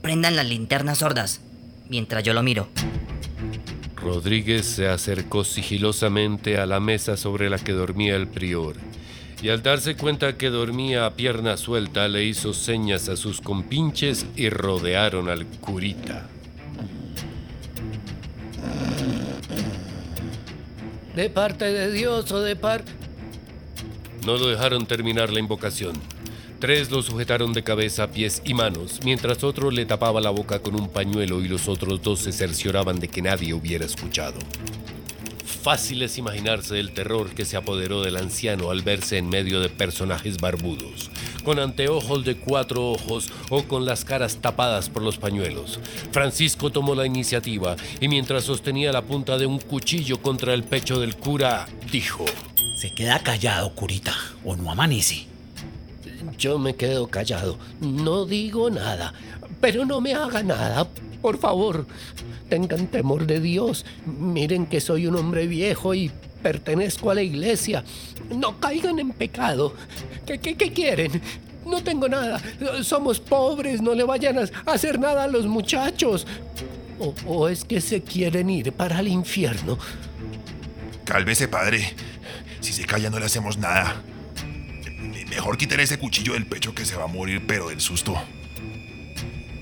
Prendan 0.01 0.35
las 0.35 0.45
linternas 0.45 0.99
sordas 0.99 1.41
mientras 1.89 2.23
yo 2.23 2.33
lo 2.33 2.43
miro. 2.43 2.69
Rodríguez 3.95 4.65
se 4.65 4.87
acercó 4.87 5.43
sigilosamente 5.43 6.57
a 6.57 6.65
la 6.65 6.79
mesa 6.79 7.17
sobre 7.17 7.49
la 7.49 7.59
que 7.59 7.73
dormía 7.73 8.15
el 8.15 8.27
prior, 8.27 8.75
y 9.43 9.49
al 9.49 9.61
darse 9.61 9.95
cuenta 9.95 10.37
que 10.37 10.49
dormía 10.49 11.05
a 11.05 11.15
pierna 11.15 11.57
suelta, 11.57 12.07
le 12.07 12.23
hizo 12.23 12.53
señas 12.53 13.09
a 13.09 13.15
sus 13.15 13.41
compinches 13.41 14.25
y 14.35 14.49
rodearon 14.49 15.29
al 15.29 15.45
curita. 15.45 16.29
¿De 21.15 21.29
parte 21.29 21.65
de 21.65 21.91
Dios 21.91 22.31
o 22.31 22.39
de 22.39 22.55
parte? 22.55 22.91
No 24.25 24.37
lo 24.37 24.47
dejaron 24.47 24.85
terminar 24.85 25.31
la 25.31 25.39
invocación. 25.39 25.93
Tres 26.59 26.89
lo 26.89 27.01
sujetaron 27.01 27.53
de 27.53 27.63
cabeza, 27.63 28.11
pies 28.11 28.41
y 28.45 28.53
manos, 28.53 28.99
mientras 29.03 29.43
otro 29.43 29.71
le 29.71 29.85
tapaba 29.85 30.21
la 30.21 30.29
boca 30.29 30.59
con 30.59 30.79
un 30.79 30.87
pañuelo 30.87 31.41
y 31.41 31.47
los 31.47 31.67
otros 31.67 32.01
dos 32.01 32.19
se 32.19 32.31
cercioraban 32.31 32.99
de 32.99 33.07
que 33.07 33.21
nadie 33.21 33.53
hubiera 33.53 33.83
escuchado. 33.83 34.37
Fácil 35.51 36.01
es 36.01 36.17
imaginarse 36.17 36.79
el 36.79 36.91
terror 36.91 37.29
que 37.35 37.45
se 37.45 37.57
apoderó 37.57 38.01
del 38.01 38.17
anciano 38.17 38.71
al 38.71 38.81
verse 38.81 39.17
en 39.17 39.29
medio 39.29 39.59
de 39.59 39.69
personajes 39.69 40.37
barbudos, 40.37 41.11
con 41.43 41.59
anteojos 41.59 42.25
de 42.25 42.35
cuatro 42.37 42.91
ojos 42.91 43.31
o 43.49 43.63
con 43.63 43.85
las 43.85 44.05
caras 44.05 44.37
tapadas 44.37 44.89
por 44.89 45.03
los 45.03 45.17
pañuelos. 45.17 45.79
Francisco 46.11 46.71
tomó 46.71 46.95
la 46.95 47.05
iniciativa 47.05 47.75
y 47.99 48.07
mientras 48.07 48.45
sostenía 48.45 48.91
la 48.91 49.03
punta 49.03 49.37
de 49.37 49.45
un 49.45 49.59
cuchillo 49.59 50.21
contra 50.21 50.53
el 50.53 50.63
pecho 50.63 50.99
del 50.99 51.15
cura, 51.15 51.67
dijo, 51.91 52.25
Se 52.75 52.93
queda 52.95 53.19
callado, 53.19 53.73
curita, 53.75 54.15
o 54.43 54.55
no 54.55 54.71
amanece. 54.71 55.27
Yo 56.37 56.57
me 56.57 56.75
quedo 56.75 57.07
callado. 57.07 57.57
No 57.79 58.25
digo 58.25 58.69
nada. 58.69 59.13
Pero 59.59 59.85
no 59.85 60.01
me 60.01 60.15
haga 60.15 60.41
nada. 60.41 60.87
Por 61.21 61.37
favor, 61.37 61.85
tengan 62.51 62.87
temor 62.87 63.25
de 63.25 63.39
Dios. 63.39 63.85
Miren 64.05 64.65
que 64.65 64.81
soy 64.81 65.07
un 65.07 65.15
hombre 65.15 65.47
viejo 65.47 65.95
y 65.95 66.11
pertenezco 66.43 67.09
a 67.09 67.15
la 67.15 67.21
iglesia. 67.21 67.85
No 68.29 68.59
caigan 68.59 68.99
en 68.99 69.11
pecado. 69.11 69.73
¿Qué, 70.25 70.37
qué, 70.37 70.73
quieren? 70.73 71.21
No 71.65 71.81
tengo 71.81 72.09
nada. 72.09 72.41
Somos 72.83 73.21
pobres. 73.21 73.81
No 73.81 73.95
le 73.95 74.03
vayan 74.03 74.37
a 74.37 74.49
hacer 74.65 74.99
nada 74.99 75.23
a 75.23 75.27
los 75.27 75.45
muchachos. 75.47 76.27
¿O, 77.25 77.47
es 77.47 77.63
que 77.63 77.79
se 77.79 78.01
quieren 78.01 78.49
ir 78.49 78.73
para 78.73 78.99
el 78.99 79.07
infierno? 79.07 79.77
Cálmese, 81.05 81.47
padre. 81.47 81.93
Si 82.59 82.73
se 82.73 82.83
calla 82.83 83.09
no 83.09 83.17
le 83.17 83.27
hacemos 83.27 83.57
nada. 83.57 84.03
Mejor 85.29 85.57
quítale 85.57 85.83
ese 85.83 85.97
cuchillo 85.97 86.33
del 86.33 86.45
pecho 86.45 86.75
que 86.75 86.83
se 86.83 86.97
va 86.97 87.05
a 87.05 87.07
morir, 87.07 87.41
pero 87.47 87.69
del 87.69 87.79
susto. 87.79 88.21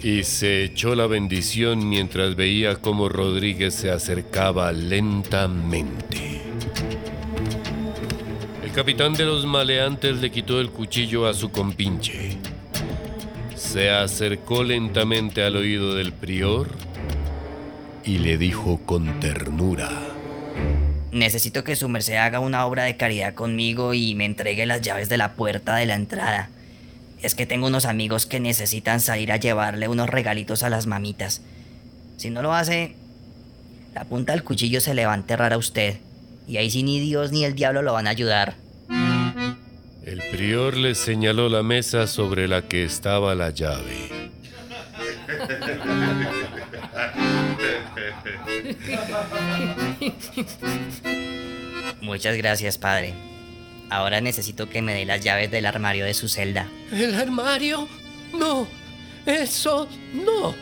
Y 0.01 0.23
se 0.23 0.63
echó 0.63 0.95
la 0.95 1.07
bendición 1.07 1.89
mientras 1.89 2.35
veía 2.35 2.77
cómo 2.77 3.09
Rodríguez 3.09 3.73
se 3.73 3.91
acercaba 3.91 4.71
lentamente. 4.71 6.41
El 8.63 8.71
capitán 8.71 9.13
de 9.13 9.25
los 9.25 9.45
maleantes 9.45 10.21
le 10.21 10.31
quitó 10.31 10.61
el 10.61 10.69
cuchillo 10.69 11.27
a 11.27 11.33
su 11.33 11.51
compinche. 11.51 12.37
Se 13.55 13.89
acercó 13.89 14.63
lentamente 14.63 15.43
al 15.43 15.57
oído 15.57 15.95
del 15.95 16.13
prior 16.13 16.69
y 18.05 18.19
le 18.19 18.37
dijo 18.37 18.79
con 18.85 19.19
ternura. 19.19 19.89
Necesito 21.11 21.65
que 21.65 21.75
su 21.75 21.89
merced 21.89 22.15
haga 22.15 22.39
una 22.39 22.65
obra 22.65 22.83
de 22.83 22.95
caridad 22.95 23.33
conmigo 23.33 23.93
y 23.93 24.15
me 24.15 24.25
entregue 24.25 24.65
las 24.65 24.81
llaves 24.81 25.09
de 25.09 25.17
la 25.17 25.33
puerta 25.33 25.75
de 25.75 25.85
la 25.85 25.95
entrada. 25.95 26.49
Es 27.21 27.35
que 27.35 27.45
tengo 27.45 27.67
unos 27.67 27.85
amigos 27.85 28.25
que 28.25 28.39
necesitan 28.39 29.01
salir 29.01 29.31
a 29.31 29.37
llevarle 29.37 29.87
unos 29.87 30.09
regalitos 30.09 30.63
a 30.63 30.69
las 30.69 30.87
mamitas. 30.87 31.41
Si 32.17 32.29
no 32.29 32.41
lo 32.41 32.53
hace, 32.53 32.95
la 33.93 34.05
punta 34.05 34.33
del 34.33 34.43
cuchillo 34.43 34.79
se 34.79 34.93
le 34.93 35.05
va 35.05 35.13
a 35.13 35.17
enterrar 35.17 35.53
a 35.53 35.57
usted. 35.57 35.97
Y 36.47 36.57
ahí 36.57 36.69
sí 36.69 36.83
ni 36.83 36.99
Dios 36.99 37.31
ni 37.31 37.43
el 37.43 37.55
diablo 37.55 37.81
lo 37.81 37.93
van 37.93 38.07
a 38.07 38.11
ayudar. 38.11 38.55
El 40.03 40.21
prior 40.31 40.75
le 40.75 40.95
señaló 40.95 41.49
la 41.49 41.61
mesa 41.61 42.07
sobre 42.07 42.47
la 42.47 42.63
que 42.63 42.83
estaba 42.83 43.35
la 43.35 43.51
llave. 43.51 44.09
Muchas 52.01 52.37
gracias, 52.37 52.77
padre. 52.77 53.28
Ahora 53.89 54.21
necesito 54.21 54.69
que 54.69 54.81
me 54.81 54.93
dé 54.93 55.05
las 55.05 55.21
llaves 55.23 55.49
del 55.51 55.65
armario 55.65 56.05
de 56.05 56.13
su 56.13 56.29
celda. 56.29 56.67
¿El 56.91 57.15
armario? 57.15 57.87
No, 58.37 58.67
eso 59.25 59.87
no. 60.13 60.53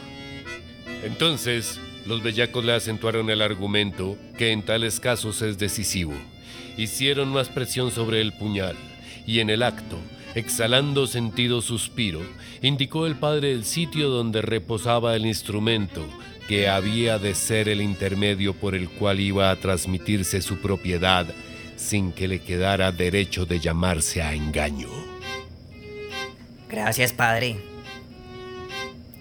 Entonces, 1.04 1.80
los 2.06 2.24
bellacos 2.24 2.64
le 2.64 2.74
acentuaron 2.74 3.30
el 3.30 3.42
argumento, 3.42 4.18
que 4.38 4.52
en 4.52 4.64
tales 4.64 5.00
casos 5.00 5.42
es 5.42 5.58
decisivo. 5.58 6.14
Hicieron 6.78 7.30
más 7.30 7.50
presión 7.50 7.92
sobre 7.92 8.22
el 8.22 8.34
puñal, 8.34 8.76
y 9.26 9.40
en 9.42 9.50
el 9.50 9.62
acto, 9.62 9.98
exhalando 10.34 11.06
sentido 11.06 11.62
suspiro, 11.62 12.22
indicó 12.62 13.08
el 13.08 13.16
padre 13.16 13.52
el 13.52 13.66
sitio 13.66 14.10
donde 14.10 14.42
reposaba 14.42 15.16
el 15.16 15.26
instrumento, 15.26 16.08
que 16.48 16.70
había 16.70 17.20
de 17.20 17.36
ser 17.36 17.68
el 17.68 17.82
intermedio 17.82 18.54
por 18.54 18.74
el 18.74 18.90
cual 18.90 19.20
iba 19.20 19.52
a 19.52 19.56
transmitirse 19.58 20.42
su 20.42 20.60
propiedad 20.60 21.28
sin 21.78 22.12
que 22.12 22.28
le 22.28 22.42
quedara 22.42 22.92
derecho 22.92 23.46
de 23.46 23.60
llamarse 23.60 24.22
a 24.22 24.34
engaño. 24.34 24.90
Gracias, 26.68 27.14
padre. 27.14 27.56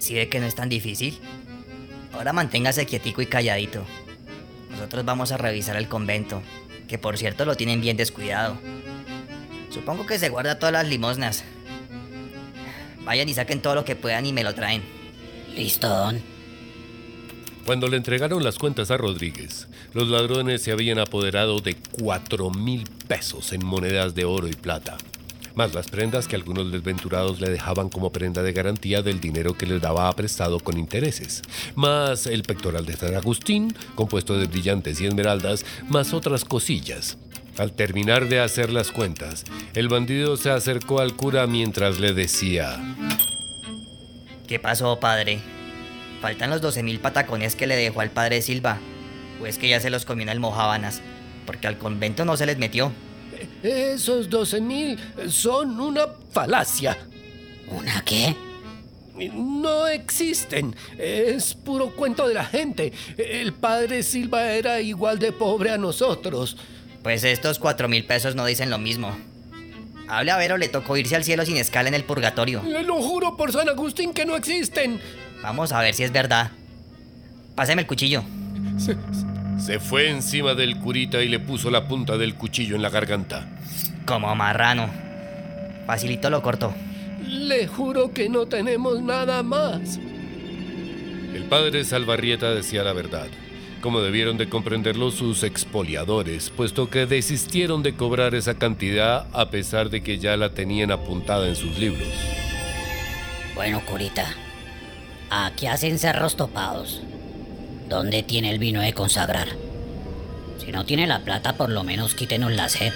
¿Sí 0.00 0.14
ve 0.14 0.28
que 0.28 0.40
no 0.40 0.46
es 0.46 0.54
tan 0.54 0.68
difícil? 0.68 1.20
Ahora 2.12 2.32
manténgase 2.32 2.86
quietico 2.86 3.22
y 3.22 3.26
calladito. 3.26 3.84
Nosotros 4.70 5.04
vamos 5.04 5.30
a 5.32 5.36
revisar 5.36 5.76
el 5.76 5.88
convento, 5.88 6.42
que 6.88 6.98
por 6.98 7.18
cierto 7.18 7.44
lo 7.44 7.54
tienen 7.54 7.80
bien 7.80 7.96
descuidado. 7.96 8.58
Supongo 9.70 10.06
que 10.06 10.18
se 10.18 10.30
guarda 10.30 10.58
todas 10.58 10.72
las 10.72 10.88
limosnas. 10.88 11.44
Vayan 13.04 13.28
y 13.28 13.34
saquen 13.34 13.60
todo 13.62 13.74
lo 13.74 13.84
que 13.84 13.94
puedan 13.94 14.26
y 14.26 14.32
me 14.32 14.42
lo 14.42 14.54
traen. 14.54 14.82
Listo, 15.54 15.88
don. 15.88 16.35
Cuando 17.66 17.88
le 17.88 17.96
entregaron 17.96 18.44
las 18.44 18.58
cuentas 18.58 18.92
a 18.92 18.96
Rodríguez, 18.96 19.66
los 19.92 20.06
ladrones 20.06 20.62
se 20.62 20.70
habían 20.70 21.00
apoderado 21.00 21.58
de 21.58 21.76
cuatro 22.00 22.48
mil 22.48 22.84
pesos 23.08 23.52
en 23.52 23.66
monedas 23.66 24.14
de 24.14 24.24
oro 24.24 24.46
y 24.46 24.52
plata, 24.52 24.96
más 25.56 25.74
las 25.74 25.88
prendas 25.88 26.28
que 26.28 26.36
algunos 26.36 26.70
desventurados 26.70 27.40
le 27.40 27.50
dejaban 27.50 27.88
como 27.88 28.12
prenda 28.12 28.44
de 28.44 28.52
garantía 28.52 29.02
del 29.02 29.18
dinero 29.18 29.58
que 29.58 29.66
les 29.66 29.82
daba 29.82 30.12
prestado 30.12 30.60
con 30.60 30.78
intereses, 30.78 31.42
más 31.74 32.28
el 32.28 32.44
pectoral 32.44 32.86
de 32.86 32.96
San 32.96 33.16
Agustín, 33.16 33.74
compuesto 33.96 34.38
de 34.38 34.46
brillantes 34.46 35.00
y 35.00 35.06
esmeraldas, 35.06 35.66
más 35.88 36.14
otras 36.14 36.44
cosillas. 36.44 37.18
Al 37.58 37.72
terminar 37.72 38.28
de 38.28 38.38
hacer 38.38 38.70
las 38.70 38.92
cuentas, 38.92 39.42
el 39.74 39.88
bandido 39.88 40.36
se 40.36 40.50
acercó 40.50 41.00
al 41.00 41.16
cura 41.16 41.48
mientras 41.48 41.98
le 41.98 42.12
decía... 42.12 42.78
¿Qué 44.46 44.60
pasó, 44.60 45.00
padre? 45.00 45.55
Faltan 46.20 46.50
los 46.50 46.60
12 46.60 46.82
mil 46.82 47.00
patacones 47.00 47.56
que 47.56 47.66
le 47.66 47.76
dejó 47.76 48.00
al 48.00 48.10
padre 48.10 48.42
Silva. 48.42 48.78
O 49.40 49.46
es 49.46 49.58
que 49.58 49.68
ya 49.68 49.80
se 49.80 49.90
los 49.90 50.04
comió 50.04 50.22
en 50.22 50.30
el 50.30 50.40
mojábanas, 50.40 51.02
porque 51.44 51.66
al 51.66 51.78
convento 51.78 52.24
no 52.24 52.36
se 52.36 52.46
les 52.46 52.58
metió. 52.58 52.92
Esos 53.62 54.30
12 54.30 54.60
mil 54.60 54.98
son 55.28 55.80
una 55.80 56.06
falacia. 56.30 56.96
¿Una 57.68 58.02
qué? 58.02 58.34
No 59.34 59.86
existen. 59.88 60.74
Es 60.98 61.54
puro 61.54 61.94
cuento 61.94 62.28
de 62.28 62.34
la 62.34 62.44
gente. 62.44 62.92
El 63.16 63.52
padre 63.52 64.02
Silva 64.02 64.52
era 64.52 64.80
igual 64.80 65.18
de 65.18 65.32
pobre 65.32 65.70
a 65.70 65.78
nosotros. 65.78 66.56
Pues 67.02 67.24
estos 67.24 67.58
cuatro 67.58 67.88
mil 67.88 68.04
pesos 68.04 68.34
no 68.34 68.44
dicen 68.44 68.70
lo 68.70 68.78
mismo. 68.78 69.16
Hable 70.08 70.30
a 70.30 70.36
Vero, 70.36 70.56
le 70.56 70.68
tocó 70.68 70.96
irse 70.96 71.16
al 71.16 71.24
cielo 71.24 71.44
sin 71.44 71.56
escala 71.56 71.88
en 71.88 71.94
el 71.94 72.04
purgatorio. 72.04 72.62
Le 72.62 72.82
lo 72.82 73.02
juro 73.02 73.36
por 73.36 73.52
San 73.52 73.68
Agustín 73.68 74.12
que 74.12 74.24
no 74.24 74.36
existen. 74.36 75.00
Vamos 75.46 75.70
a 75.70 75.80
ver 75.80 75.94
si 75.94 76.02
es 76.02 76.10
verdad. 76.10 76.50
Páseme 77.54 77.82
el 77.82 77.86
cuchillo. 77.86 78.24
Se, 78.78 78.96
se 79.64 79.78
fue 79.78 80.10
encima 80.10 80.54
del 80.54 80.76
curita 80.80 81.22
y 81.22 81.28
le 81.28 81.38
puso 81.38 81.70
la 81.70 81.86
punta 81.86 82.18
del 82.18 82.34
cuchillo 82.34 82.74
en 82.74 82.82
la 82.82 82.90
garganta. 82.90 83.46
Como 84.06 84.34
marrano. 84.34 84.90
Facilito 85.86 86.30
lo 86.30 86.42
corto. 86.42 86.74
Le 87.28 87.68
juro 87.68 88.12
que 88.12 88.28
no 88.28 88.46
tenemos 88.46 89.00
nada 89.00 89.44
más. 89.44 90.00
El 91.32 91.44
padre 91.48 91.84
Salvarrieta 91.84 92.52
decía 92.52 92.82
la 92.82 92.92
verdad, 92.92 93.28
como 93.82 94.00
debieron 94.00 94.38
de 94.38 94.48
comprenderlo 94.48 95.12
sus 95.12 95.44
expoliadores, 95.44 96.50
puesto 96.50 96.90
que 96.90 97.06
desistieron 97.06 97.84
de 97.84 97.94
cobrar 97.94 98.34
esa 98.34 98.54
cantidad 98.54 99.28
a 99.32 99.48
pesar 99.50 99.90
de 99.90 100.02
que 100.02 100.18
ya 100.18 100.36
la 100.36 100.54
tenían 100.54 100.90
apuntada 100.90 101.46
en 101.46 101.54
sus 101.54 101.78
libros. 101.78 102.08
Bueno, 103.54 103.80
curita, 103.86 104.34
aquí 105.30 105.66
hacen 105.66 105.98
cerros 105.98 106.36
topados. 106.36 107.02
¿Dónde 107.88 108.22
tiene 108.22 108.50
el 108.50 108.58
vino 108.58 108.80
de 108.80 108.92
consagrar? 108.92 109.48
Si 110.58 110.72
no 110.72 110.84
tiene 110.84 111.06
la 111.06 111.20
plata, 111.20 111.56
por 111.56 111.70
lo 111.70 111.84
menos 111.84 112.14
quítenos 112.14 112.52
la 112.52 112.68
sed. 112.68 112.92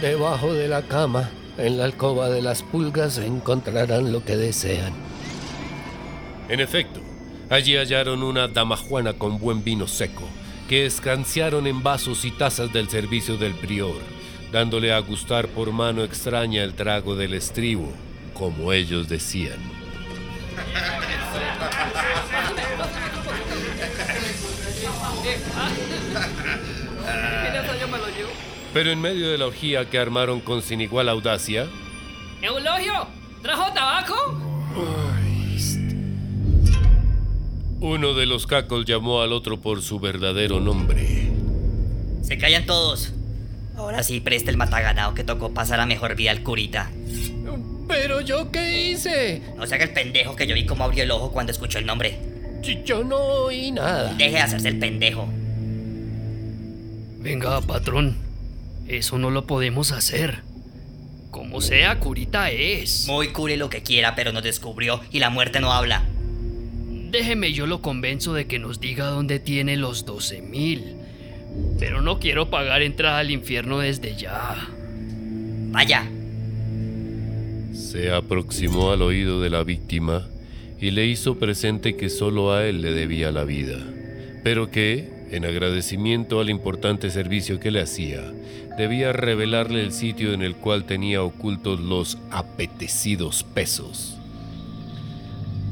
Debajo 0.00 0.54
de 0.54 0.68
la 0.68 0.82
cama, 0.82 1.28
en 1.58 1.76
la 1.76 1.84
alcoba 1.84 2.30
de 2.30 2.40
las 2.40 2.62
pulgas, 2.62 3.18
encontrarán 3.18 4.12
lo 4.12 4.24
que 4.24 4.36
desean. 4.36 4.92
En 6.48 6.60
efecto, 6.60 7.00
allí 7.50 7.76
hallaron 7.76 8.22
una 8.22 8.48
damajuana 8.48 9.14
con 9.14 9.38
buen 9.38 9.62
vino 9.64 9.86
seco, 9.86 10.24
que 10.68 10.86
escanciaron 10.86 11.66
en 11.66 11.82
vasos 11.82 12.24
y 12.24 12.30
tazas 12.30 12.72
del 12.72 12.88
servicio 12.88 13.36
del 13.36 13.54
prior, 13.54 13.96
dándole 14.52 14.92
a 14.92 14.98
gustar 15.00 15.48
por 15.48 15.72
mano 15.72 16.04
extraña 16.04 16.62
el 16.62 16.74
trago 16.74 17.16
del 17.16 17.34
estribo, 17.34 17.92
como 18.34 18.72
ellos 18.72 19.08
decían. 19.08 19.77
Pero 28.72 28.90
en 28.90 29.00
medio 29.00 29.30
de 29.30 29.38
la 29.38 29.46
orgía 29.46 29.88
que 29.88 29.98
armaron 29.98 30.40
con 30.40 30.62
sin 30.62 30.80
igual 30.80 31.08
audacia, 31.08 31.66
¡Eulogio! 32.42 33.08
¿Trajo 33.42 33.72
tabaco? 33.72 34.14
uno 37.80 38.12
de 38.12 38.26
los 38.26 38.46
cacos 38.46 38.84
llamó 38.84 39.22
al 39.22 39.32
otro 39.32 39.60
por 39.60 39.82
su 39.82 40.00
verdadero 40.00 40.60
nombre. 40.60 41.30
Se 42.22 42.36
callan 42.36 42.66
todos. 42.66 43.12
Ahora 43.76 44.02
sí 44.02 44.20
presta 44.20 44.50
el 44.50 44.56
mataganado 44.56 45.14
que 45.14 45.22
tocó 45.24 45.54
pasar 45.54 45.78
a 45.80 45.86
mejor 45.86 46.16
vida 46.16 46.32
al 46.32 46.42
curita. 46.42 46.90
¿Pero 47.88 48.20
yo 48.20 48.50
qué 48.52 48.90
hice? 48.90 49.42
No 49.56 49.66
se 49.66 49.74
haga 49.74 49.84
el 49.84 49.92
pendejo 49.92 50.36
que 50.36 50.46
yo 50.46 50.54
vi 50.54 50.66
cómo 50.66 50.84
abrió 50.84 51.02
el 51.04 51.10
ojo 51.10 51.32
cuando 51.32 51.52
escuchó 51.52 51.78
el 51.78 51.86
nombre. 51.86 52.18
Yo- 52.62 52.84
Yo 52.84 53.04
no 53.04 53.16
oí 53.16 53.70
nada. 53.72 54.14
Deje 54.14 54.32
de 54.32 54.40
hacerse 54.40 54.68
el 54.68 54.78
pendejo. 54.78 55.26
Venga, 57.20 57.60
patrón. 57.62 58.16
Eso 58.86 59.18
no 59.18 59.30
lo 59.30 59.46
podemos 59.46 59.92
hacer. 59.92 60.42
Como 61.30 61.60
sea, 61.60 61.98
curita 62.00 62.50
es. 62.50 63.06
Muy 63.06 63.28
cure 63.28 63.56
lo 63.56 63.68
que 63.70 63.82
quiera, 63.82 64.14
pero 64.14 64.32
nos 64.32 64.42
descubrió 64.42 65.00
y 65.12 65.18
la 65.18 65.30
muerte 65.30 65.60
no 65.60 65.72
habla. 65.72 66.04
Déjeme, 67.10 67.52
yo 67.52 67.66
lo 67.66 67.80
convenzo 67.82 68.34
de 68.34 68.46
que 68.46 68.58
nos 68.58 68.80
diga 68.80 69.06
dónde 69.06 69.38
tiene 69.38 69.76
los 69.76 70.04
12 70.04 70.42
mil. 70.42 70.94
Pero 71.78 72.02
no 72.02 72.18
quiero 72.18 72.50
pagar 72.50 72.82
entrada 72.82 73.18
al 73.18 73.30
infierno 73.30 73.78
desde 73.78 74.14
ya. 74.16 74.68
Vaya. 75.70 76.08
Se 77.90 78.12
aproximó 78.12 78.90
al 78.90 79.00
oído 79.00 79.40
de 79.40 79.48
la 79.48 79.64
víctima 79.64 80.28
y 80.78 80.90
le 80.90 81.06
hizo 81.06 81.38
presente 81.38 81.96
que 81.96 82.10
solo 82.10 82.52
a 82.52 82.66
él 82.66 82.82
le 82.82 82.92
debía 82.92 83.32
la 83.32 83.44
vida, 83.44 83.78
pero 84.44 84.70
que, 84.70 85.08
en 85.30 85.46
agradecimiento 85.46 86.38
al 86.38 86.50
importante 86.50 87.10
servicio 87.10 87.58
que 87.58 87.70
le 87.70 87.80
hacía, 87.80 88.30
debía 88.76 89.14
revelarle 89.14 89.80
el 89.80 89.92
sitio 89.92 90.34
en 90.34 90.42
el 90.42 90.54
cual 90.54 90.84
tenía 90.84 91.22
ocultos 91.22 91.80
los 91.80 92.18
apetecidos 92.30 93.42
pesos. 93.54 94.18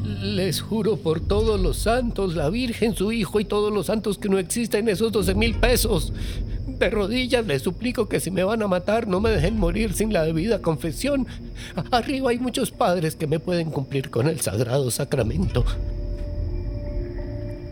Les 0.03 0.63
juro 0.63 0.97
por 0.97 1.21
todos 1.21 1.61
los 1.61 1.77
santos, 1.77 2.35
la 2.35 2.49
Virgen, 2.49 2.97
su 2.97 3.13
Hijo 3.13 3.41
y 3.41 3.45
todos 3.45 3.71
los 3.71 3.87
santos 3.87 4.17
que 4.17 4.31
no 4.31 4.39
existen 4.39 4.89
esos 4.89 5.13
12 5.13 5.35
mil 5.35 5.57
pesos. 5.57 6.15
De 6.79 6.91
rodillas 6.91 7.47
les 7.47 7.63
suplico 7.63 8.09
que 8.09 8.21
si 8.21 8.31
me 8.31 8.45
van 8.45 8.63
a 8.63 8.69
matar 8.69 9.07
no 9.07 9.21
me 9.21 9.31
dejen 9.31 9.59
morir 9.59 9.95
sin 9.95 10.13
la 10.13 10.25
debida 10.25 10.61
confesión. 10.61 11.27
Arriba 11.91 12.31
hay 12.31 12.39
muchos 12.39 12.71
padres 12.71 13.17
que 13.17 13.27
me 13.27 13.41
pueden 13.41 13.71
cumplir 13.71 14.11
con 14.11 14.29
el 14.29 14.41
sagrado 14.41 14.91
sacramento. 14.91 15.65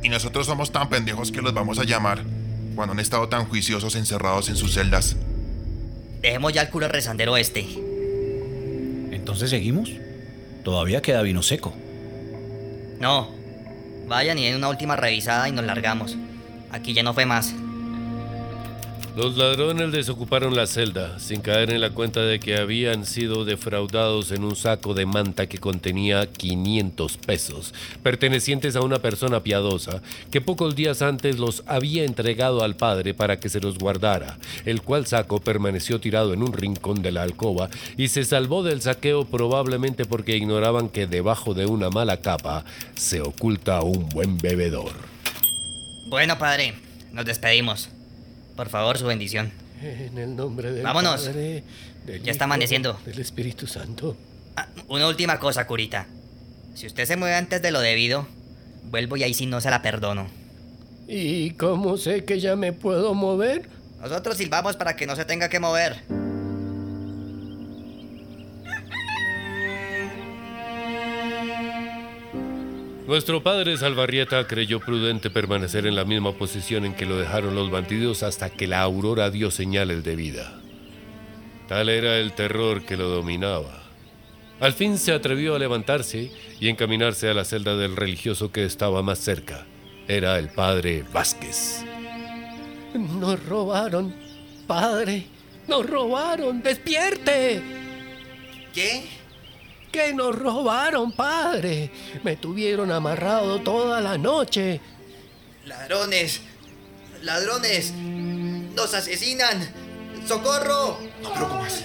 Y 0.02 0.08
nosotros 0.08 0.46
somos 0.46 0.70
tan 0.70 0.88
pendejos 0.88 1.32
que 1.32 1.42
los 1.42 1.52
vamos 1.52 1.78
a 1.78 1.84
llamar 1.84 2.22
cuando 2.74 2.92
han 2.92 3.00
estado 3.00 3.28
tan 3.28 3.46
juiciosos 3.46 3.94
encerrados 3.94 4.48
en 4.48 4.56
sus 4.56 4.74
celdas. 4.74 5.16
Dejemos 6.22 6.52
ya 6.52 6.62
el 6.62 6.70
cura 6.70 6.88
rezandero 6.88 7.36
este. 7.36 7.66
Entonces 9.12 9.50
seguimos. 9.50 9.90
Todavía 10.62 11.02
queda 11.02 11.22
vino 11.22 11.42
seco. 11.42 11.74
No. 13.00 13.28
Vayan 14.08 14.38
y 14.38 14.46
den 14.46 14.56
una 14.56 14.68
última 14.70 14.96
revisada 14.96 15.48
y 15.48 15.52
nos 15.52 15.64
largamos. 15.64 16.16
Aquí 16.70 16.94
ya 16.94 17.02
no 17.02 17.12
fue 17.12 17.26
más. 17.26 17.54
Los 19.16 19.36
ladrones 19.36 19.92
desocuparon 19.92 20.56
la 20.56 20.66
celda, 20.66 21.20
sin 21.20 21.40
caer 21.40 21.70
en 21.70 21.80
la 21.80 21.90
cuenta 21.90 22.22
de 22.22 22.40
que 22.40 22.56
habían 22.56 23.06
sido 23.06 23.44
defraudados 23.44 24.32
en 24.32 24.42
un 24.42 24.56
saco 24.56 24.92
de 24.92 25.06
manta 25.06 25.46
que 25.46 25.58
contenía 25.58 26.26
500 26.26 27.18
pesos, 27.18 27.72
pertenecientes 28.02 28.74
a 28.74 28.80
una 28.80 28.98
persona 28.98 29.44
piadosa, 29.44 30.02
que 30.32 30.40
pocos 30.40 30.74
días 30.74 31.00
antes 31.00 31.38
los 31.38 31.62
había 31.66 32.02
entregado 32.02 32.64
al 32.64 32.74
padre 32.74 33.14
para 33.14 33.38
que 33.38 33.48
se 33.48 33.60
los 33.60 33.78
guardara, 33.78 34.36
el 34.64 34.82
cual 34.82 35.06
saco 35.06 35.40
permaneció 35.40 36.00
tirado 36.00 36.34
en 36.34 36.42
un 36.42 36.52
rincón 36.52 37.00
de 37.00 37.12
la 37.12 37.22
alcoba 37.22 37.70
y 37.96 38.08
se 38.08 38.24
salvó 38.24 38.64
del 38.64 38.82
saqueo 38.82 39.26
probablemente 39.26 40.06
porque 40.06 40.36
ignoraban 40.36 40.88
que 40.88 41.06
debajo 41.06 41.54
de 41.54 41.66
una 41.66 41.88
mala 41.88 42.16
capa 42.16 42.64
se 42.96 43.20
oculta 43.20 43.80
un 43.82 44.08
buen 44.08 44.38
bebedor. 44.38 44.90
Bueno, 46.06 46.36
padre, 46.36 46.74
nos 47.12 47.24
despedimos. 47.24 47.93
Por 48.56 48.68
favor, 48.68 48.98
su 48.98 49.06
bendición. 49.06 49.52
En 49.82 50.16
el 50.18 50.36
nombre 50.36 50.72
del 50.72 50.82
Vámonos. 50.82 51.26
Padre, 51.26 51.64
del 52.06 52.22
Ya 52.22 52.32
está 52.32 52.44
amaneciendo. 52.44 52.98
Del 53.04 53.18
Espíritu 53.18 53.66
Santo. 53.66 54.16
Ah, 54.56 54.68
una 54.88 55.08
última 55.08 55.38
cosa, 55.38 55.66
curita. 55.66 56.06
Si 56.74 56.86
usted 56.86 57.04
se 57.06 57.16
mueve 57.16 57.34
antes 57.36 57.60
de 57.62 57.70
lo 57.70 57.80
debido, 57.80 58.26
vuelvo 58.84 59.16
y 59.16 59.22
ahí 59.24 59.34
sí 59.34 59.46
no 59.46 59.60
se 59.60 59.70
la 59.70 59.82
perdono. 59.82 60.28
¿Y 61.06 61.50
cómo 61.50 61.96
sé 61.96 62.24
que 62.24 62.40
ya 62.40 62.56
me 62.56 62.72
puedo 62.72 63.14
mover? 63.14 63.68
Nosotros 64.00 64.36
silbamos 64.36 64.76
para 64.76 64.96
que 64.96 65.06
no 65.06 65.16
se 65.16 65.24
tenga 65.24 65.48
que 65.48 65.60
mover. 65.60 66.02
Nuestro 73.06 73.42
padre 73.42 73.76
Salvarrieta 73.76 74.46
creyó 74.46 74.80
prudente 74.80 75.28
permanecer 75.28 75.86
en 75.86 75.94
la 75.94 76.06
misma 76.06 76.32
posición 76.32 76.86
en 76.86 76.94
que 76.94 77.04
lo 77.04 77.18
dejaron 77.18 77.54
los 77.54 77.70
bandidos 77.70 78.22
hasta 78.22 78.48
que 78.48 78.66
la 78.66 78.80
aurora 78.80 79.30
dio 79.30 79.50
señales 79.50 80.02
de 80.04 80.16
vida. 80.16 80.58
Tal 81.68 81.90
era 81.90 82.16
el 82.16 82.32
terror 82.32 82.86
que 82.86 82.96
lo 82.96 83.08
dominaba. 83.08 83.82
Al 84.58 84.72
fin 84.72 84.96
se 84.96 85.12
atrevió 85.12 85.54
a 85.54 85.58
levantarse 85.58 86.30
y 86.58 86.68
encaminarse 86.68 87.28
a 87.28 87.34
la 87.34 87.44
celda 87.44 87.76
del 87.76 87.94
religioso 87.94 88.50
que 88.50 88.64
estaba 88.64 89.02
más 89.02 89.18
cerca. 89.18 89.66
Era 90.08 90.38
el 90.38 90.48
padre 90.48 91.04
Vázquez. 91.12 91.84
Nos 92.94 93.44
robaron, 93.46 94.14
padre. 94.66 95.26
Nos 95.68 95.88
robaron. 95.88 96.62
Despierte. 96.62 97.60
¿Qué? 98.72 99.04
Que 99.94 100.12
nos 100.12 100.36
robaron, 100.36 101.12
padre. 101.12 101.88
Me 102.24 102.34
tuvieron 102.34 102.90
amarrado 102.90 103.60
toda 103.60 104.00
la 104.00 104.18
noche. 104.18 104.80
Ladrones. 105.66 106.40
Ladrones. 107.22 107.92
Nos 108.74 108.92
asesinan. 108.92 109.72
¡Socorro! 110.26 110.98
No, 111.22 111.32
pero 111.32 111.48
¿cómo 111.48 111.62
así? 111.62 111.84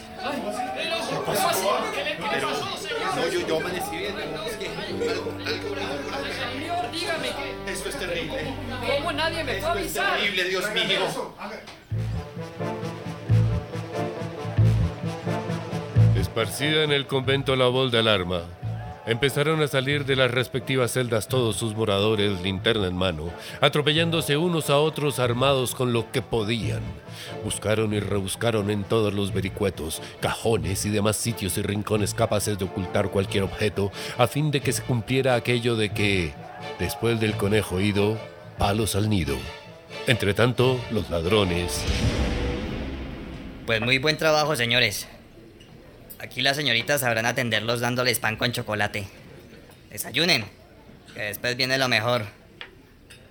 No, 3.15 3.27
yo, 3.27 3.47
yo 3.47 3.57
amanecí 3.57 3.95
bien. 3.95 4.15
Señor, 6.51 6.91
dígame 6.91 7.29
que. 7.29 7.71
Esto 7.71 7.89
es 7.89 7.99
terrible. 7.99 8.55
¿Cómo 8.87 9.11
nadie 9.11 9.43
me 9.43 9.59
fue 9.59 9.69
a 9.69 9.71
avisar? 9.73 10.15
Terrible, 10.17 10.43
Dios 10.45 10.73
mío. 10.73 11.35
Esparcida 16.41 16.85
en 16.85 16.93
el 16.93 17.05
convento 17.05 17.57
la 17.57 17.67
voz 17.67 17.91
de 17.91 17.99
alarma. 17.99 18.43
Empezaron 19.05 19.61
a 19.61 19.67
salir 19.67 20.05
de 20.05 20.15
las 20.15 20.31
respectivas 20.31 20.93
celdas 20.93 21.27
todos 21.27 21.57
sus 21.57 21.75
moradores, 21.75 22.39
linterna 22.39 22.87
en 22.87 22.95
mano, 22.95 23.29
atropellándose 23.59 24.37
unos 24.37 24.69
a 24.69 24.77
otros 24.77 25.19
armados 25.19 25.75
con 25.75 25.91
lo 25.91 26.13
que 26.13 26.21
podían. 26.21 26.79
Buscaron 27.43 27.93
y 27.93 27.99
rebuscaron 27.99 28.69
en 28.69 28.85
todos 28.85 29.13
los 29.13 29.33
vericuetos, 29.33 30.01
cajones 30.21 30.85
y 30.85 30.89
demás 30.89 31.17
sitios 31.17 31.57
y 31.57 31.61
rincones 31.61 32.13
capaces 32.13 32.57
de 32.57 32.63
ocultar 32.63 33.09
cualquier 33.09 33.43
objeto, 33.43 33.91
a 34.17 34.25
fin 34.25 34.49
de 34.49 34.61
que 34.61 34.71
se 34.71 34.83
cumpliera 34.83 35.35
aquello 35.35 35.75
de 35.75 35.89
que, 35.89 36.33
después 36.79 37.19
del 37.19 37.35
conejo 37.35 37.81
ido, 37.81 38.17
palos 38.57 38.95
al 38.95 39.09
nido. 39.09 39.35
Entre 40.07 40.33
tanto, 40.33 40.79
los 40.89 41.09
ladrones, 41.09 41.83
Pues 43.65 43.81
muy 43.81 43.97
buen 43.97 44.15
trabajo, 44.15 44.55
señores. 44.55 45.05
Aquí 46.19 46.41
las 46.41 46.57
señoritas 46.57 47.01
sabrán 47.01 47.25
atenderlos 47.25 47.79
dándoles 47.79 48.19
pan 48.19 48.35
con 48.35 48.51
chocolate. 48.51 49.07
Desayunen, 49.89 50.45
que 51.13 51.21
después 51.21 51.55
viene 51.55 51.77
lo 51.77 51.87
mejor. 51.87 52.25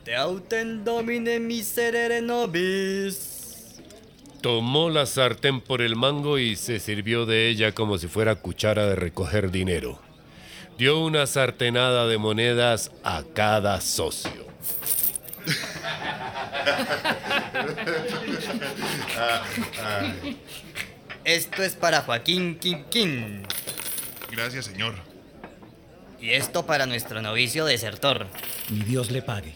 Te 0.04 0.16
autem 0.16 0.84
domine 0.84 1.38
miserere 1.38 2.22
nobis. 2.22 3.82
Tomó 4.40 4.88
la 4.88 5.04
sartén 5.04 5.60
por 5.60 5.82
el 5.82 5.96
mango 5.96 6.38
y 6.38 6.56
se 6.56 6.80
sirvió 6.80 7.26
de 7.26 7.48
ella 7.48 7.72
como 7.72 7.98
si 7.98 8.08
fuera 8.08 8.36
cuchara 8.36 8.86
de 8.86 8.96
recoger 8.96 9.50
dinero. 9.50 10.00
Dio 10.78 11.00
una 11.00 11.26
sartenada 11.26 12.06
de 12.06 12.16
monedas 12.16 12.90
a 13.04 13.22
cada 13.34 13.82
socio. 13.82 14.48
Esto 21.28 21.62
es 21.62 21.74
para 21.74 22.00
Joaquín 22.00 22.58
Quinquín. 22.58 23.46
Gracias, 24.30 24.64
señor. 24.64 24.94
Y 26.18 26.30
esto 26.30 26.64
para 26.64 26.86
nuestro 26.86 27.20
novicio 27.20 27.66
desertor. 27.66 28.26
Mi 28.70 28.80
Dios 28.80 29.10
le 29.10 29.20
pague. 29.20 29.54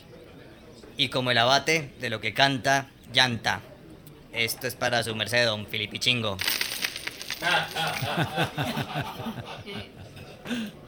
Y 0.98 1.08
como 1.08 1.30
el 1.30 1.38
abate 1.38 1.94
de 1.98 2.10
lo 2.10 2.20
que 2.20 2.34
canta, 2.34 2.90
llanta. 3.14 3.62
Esto 4.34 4.66
es 4.66 4.74
para 4.74 5.02
su 5.02 5.16
merced, 5.16 5.46
don 5.46 5.66
Filipichingo. 5.66 6.36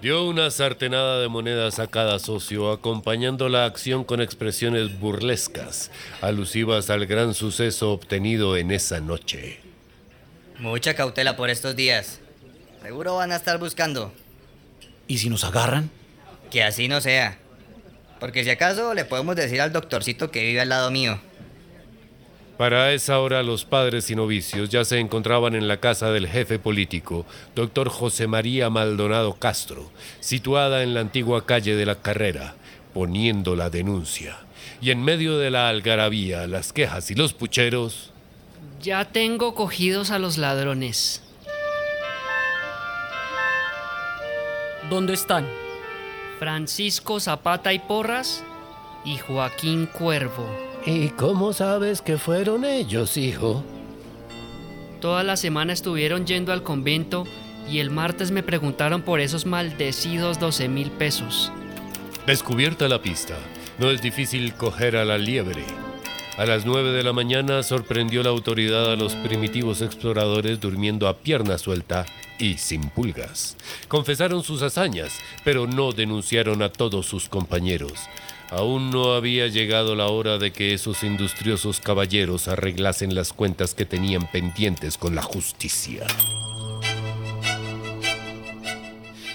Dio 0.00 0.24
una 0.24 0.48
sartenada 0.52 1.20
de 1.20 1.26
monedas 1.26 1.80
a 1.80 1.88
cada 1.88 2.20
socio, 2.20 2.70
acompañando 2.70 3.48
la 3.48 3.64
acción 3.64 4.04
con 4.04 4.20
expresiones 4.20 5.00
burlescas, 5.00 5.90
alusivas 6.20 6.88
al 6.88 7.06
gran 7.06 7.34
suceso 7.34 7.90
obtenido 7.90 8.56
en 8.56 8.70
esa 8.70 9.00
noche. 9.00 9.58
Mucha 10.60 10.94
cautela 10.94 11.34
por 11.34 11.50
estos 11.50 11.74
días. 11.74 12.20
Seguro 12.80 13.16
van 13.16 13.32
a 13.32 13.36
estar 13.36 13.58
buscando. 13.58 14.12
¿Y 15.08 15.18
si 15.18 15.30
nos 15.30 15.42
agarran? 15.42 15.90
Que 16.52 16.62
así 16.62 16.86
no 16.86 17.00
sea. 17.00 17.36
Porque 18.20 18.44
si 18.44 18.50
acaso 18.50 18.94
le 18.94 19.04
podemos 19.04 19.34
decir 19.34 19.60
al 19.60 19.72
doctorcito 19.72 20.30
que 20.30 20.44
vive 20.44 20.60
al 20.60 20.68
lado 20.68 20.92
mío. 20.92 21.20
Para 22.58 22.92
esa 22.92 23.20
hora 23.20 23.44
los 23.44 23.64
padres 23.64 24.10
y 24.10 24.16
novicios 24.16 24.68
ya 24.68 24.84
se 24.84 24.98
encontraban 24.98 25.54
en 25.54 25.68
la 25.68 25.76
casa 25.76 26.10
del 26.10 26.26
jefe 26.26 26.58
político, 26.58 27.24
doctor 27.54 27.88
José 27.88 28.26
María 28.26 28.68
Maldonado 28.68 29.34
Castro, 29.34 29.92
situada 30.18 30.82
en 30.82 30.92
la 30.92 30.98
antigua 30.98 31.46
calle 31.46 31.76
de 31.76 31.86
la 31.86 32.02
Carrera, 32.02 32.56
poniendo 32.92 33.54
la 33.54 33.70
denuncia. 33.70 34.38
Y 34.80 34.90
en 34.90 35.04
medio 35.04 35.38
de 35.38 35.52
la 35.52 35.68
algarabía, 35.68 36.48
las 36.48 36.72
quejas 36.72 37.12
y 37.12 37.14
los 37.14 37.32
pucheros, 37.32 38.12
Ya 38.82 39.04
tengo 39.04 39.54
cogidos 39.54 40.10
a 40.10 40.18
los 40.18 40.36
ladrones. 40.36 41.22
¿Dónde 44.90 45.14
están? 45.14 45.46
Francisco 46.40 47.20
Zapata 47.20 47.72
y 47.72 47.78
Porras 47.78 48.42
y 49.04 49.16
Joaquín 49.18 49.86
Cuervo. 49.86 50.67
¿Y 50.90 51.10
cómo 51.10 51.52
sabes 51.52 52.00
que 52.00 52.16
fueron 52.16 52.64
ellos, 52.64 53.18
hijo? 53.18 53.62
Toda 55.02 55.22
la 55.22 55.36
semana 55.36 55.74
estuvieron 55.74 56.26
yendo 56.26 56.50
al 56.50 56.62
convento 56.62 57.24
y 57.70 57.80
el 57.80 57.90
martes 57.90 58.30
me 58.30 58.42
preguntaron 58.42 59.02
por 59.02 59.20
esos 59.20 59.44
maldecidos 59.44 60.40
12 60.40 60.68
mil 60.70 60.90
pesos. 60.90 61.52
Descubierta 62.26 62.88
la 62.88 63.02
pista. 63.02 63.36
No 63.78 63.90
es 63.90 64.00
difícil 64.00 64.54
coger 64.54 64.96
a 64.96 65.04
la 65.04 65.18
liebre. 65.18 65.62
A 66.38 66.46
las 66.46 66.64
9 66.64 66.92
de 66.92 67.02
la 67.02 67.12
mañana 67.12 67.62
sorprendió 67.62 68.22
la 68.22 68.30
autoridad 68.30 68.90
a 68.90 68.96
los 68.96 69.14
primitivos 69.14 69.82
exploradores 69.82 70.58
durmiendo 70.58 71.06
a 71.06 71.18
pierna 71.18 71.58
suelta 71.58 72.06
y 72.38 72.56
sin 72.56 72.88
pulgas. 72.88 73.58
Confesaron 73.88 74.42
sus 74.42 74.62
hazañas, 74.62 75.20
pero 75.44 75.66
no 75.66 75.92
denunciaron 75.92 76.62
a 76.62 76.70
todos 76.70 77.04
sus 77.04 77.28
compañeros. 77.28 77.92
Aún 78.50 78.90
no 78.90 79.12
había 79.12 79.46
llegado 79.48 79.94
la 79.94 80.06
hora 80.06 80.38
de 80.38 80.52
que 80.52 80.72
esos 80.72 81.02
industriosos 81.02 81.80
caballeros 81.80 82.48
arreglasen 82.48 83.14
las 83.14 83.34
cuentas 83.34 83.74
que 83.74 83.84
tenían 83.84 84.30
pendientes 84.30 84.96
con 84.96 85.14
la 85.14 85.22
justicia. 85.22 86.06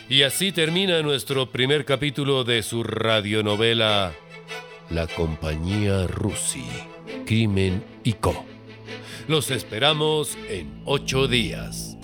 Y 0.09 0.23
así 0.23 0.51
termina 0.51 1.01
nuestro 1.01 1.51
primer 1.51 1.85
capítulo 1.85 2.43
de 2.43 2.63
su 2.63 2.83
radionovela 2.83 4.13
La 4.89 5.07
Compañía 5.07 6.07
Rusi, 6.07 6.65
Crimen 7.25 7.83
y 8.03 8.13
Co. 8.13 8.45
Los 9.27 9.51
esperamos 9.51 10.37
en 10.49 10.81
ocho 10.85 11.27
días. 11.27 11.97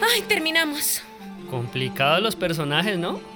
Ay, 0.00 0.22
terminamos. 0.28 1.02
Complicados 1.50 2.22
los 2.22 2.36
personajes, 2.36 2.98
¿no? 2.98 3.35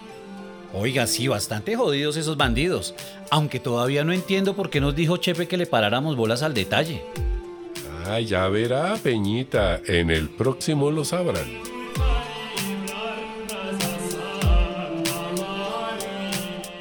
Oiga, 0.72 1.06
sí, 1.06 1.26
bastante 1.26 1.74
jodidos 1.74 2.16
esos 2.16 2.36
bandidos. 2.36 2.94
Aunque 3.30 3.58
todavía 3.58 4.04
no 4.04 4.12
entiendo 4.12 4.54
por 4.54 4.70
qué 4.70 4.80
nos 4.80 4.94
dijo 4.94 5.16
Chepe 5.16 5.48
que 5.48 5.56
le 5.56 5.66
paráramos 5.66 6.16
bolas 6.16 6.42
al 6.42 6.54
detalle. 6.54 7.02
Ah, 8.06 8.20
ya 8.20 8.48
verá, 8.48 8.96
Peñita. 9.02 9.80
En 9.86 10.10
el 10.10 10.28
próximo 10.30 10.90
lo 10.90 11.04
sabrán. 11.04 11.46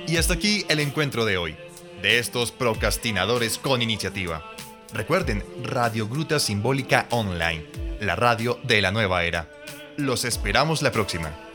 Y 0.07 0.17
hasta 0.17 0.33
aquí 0.33 0.65
el 0.69 0.79
encuentro 0.79 1.25
de 1.25 1.37
hoy, 1.37 1.55
de 2.01 2.17
estos 2.17 2.51
procrastinadores 2.51 3.59
con 3.59 3.81
iniciativa. 3.81 4.43
Recuerden, 4.93 5.43
Radio 5.63 6.07
Gruta 6.07 6.39
Simbólica 6.39 7.05
Online, 7.11 7.65
la 8.01 8.15
radio 8.15 8.59
de 8.63 8.81
la 8.81 8.91
nueva 8.91 9.23
era. 9.23 9.51
Los 9.97 10.25
esperamos 10.25 10.81
la 10.81 10.91
próxima. 10.91 11.48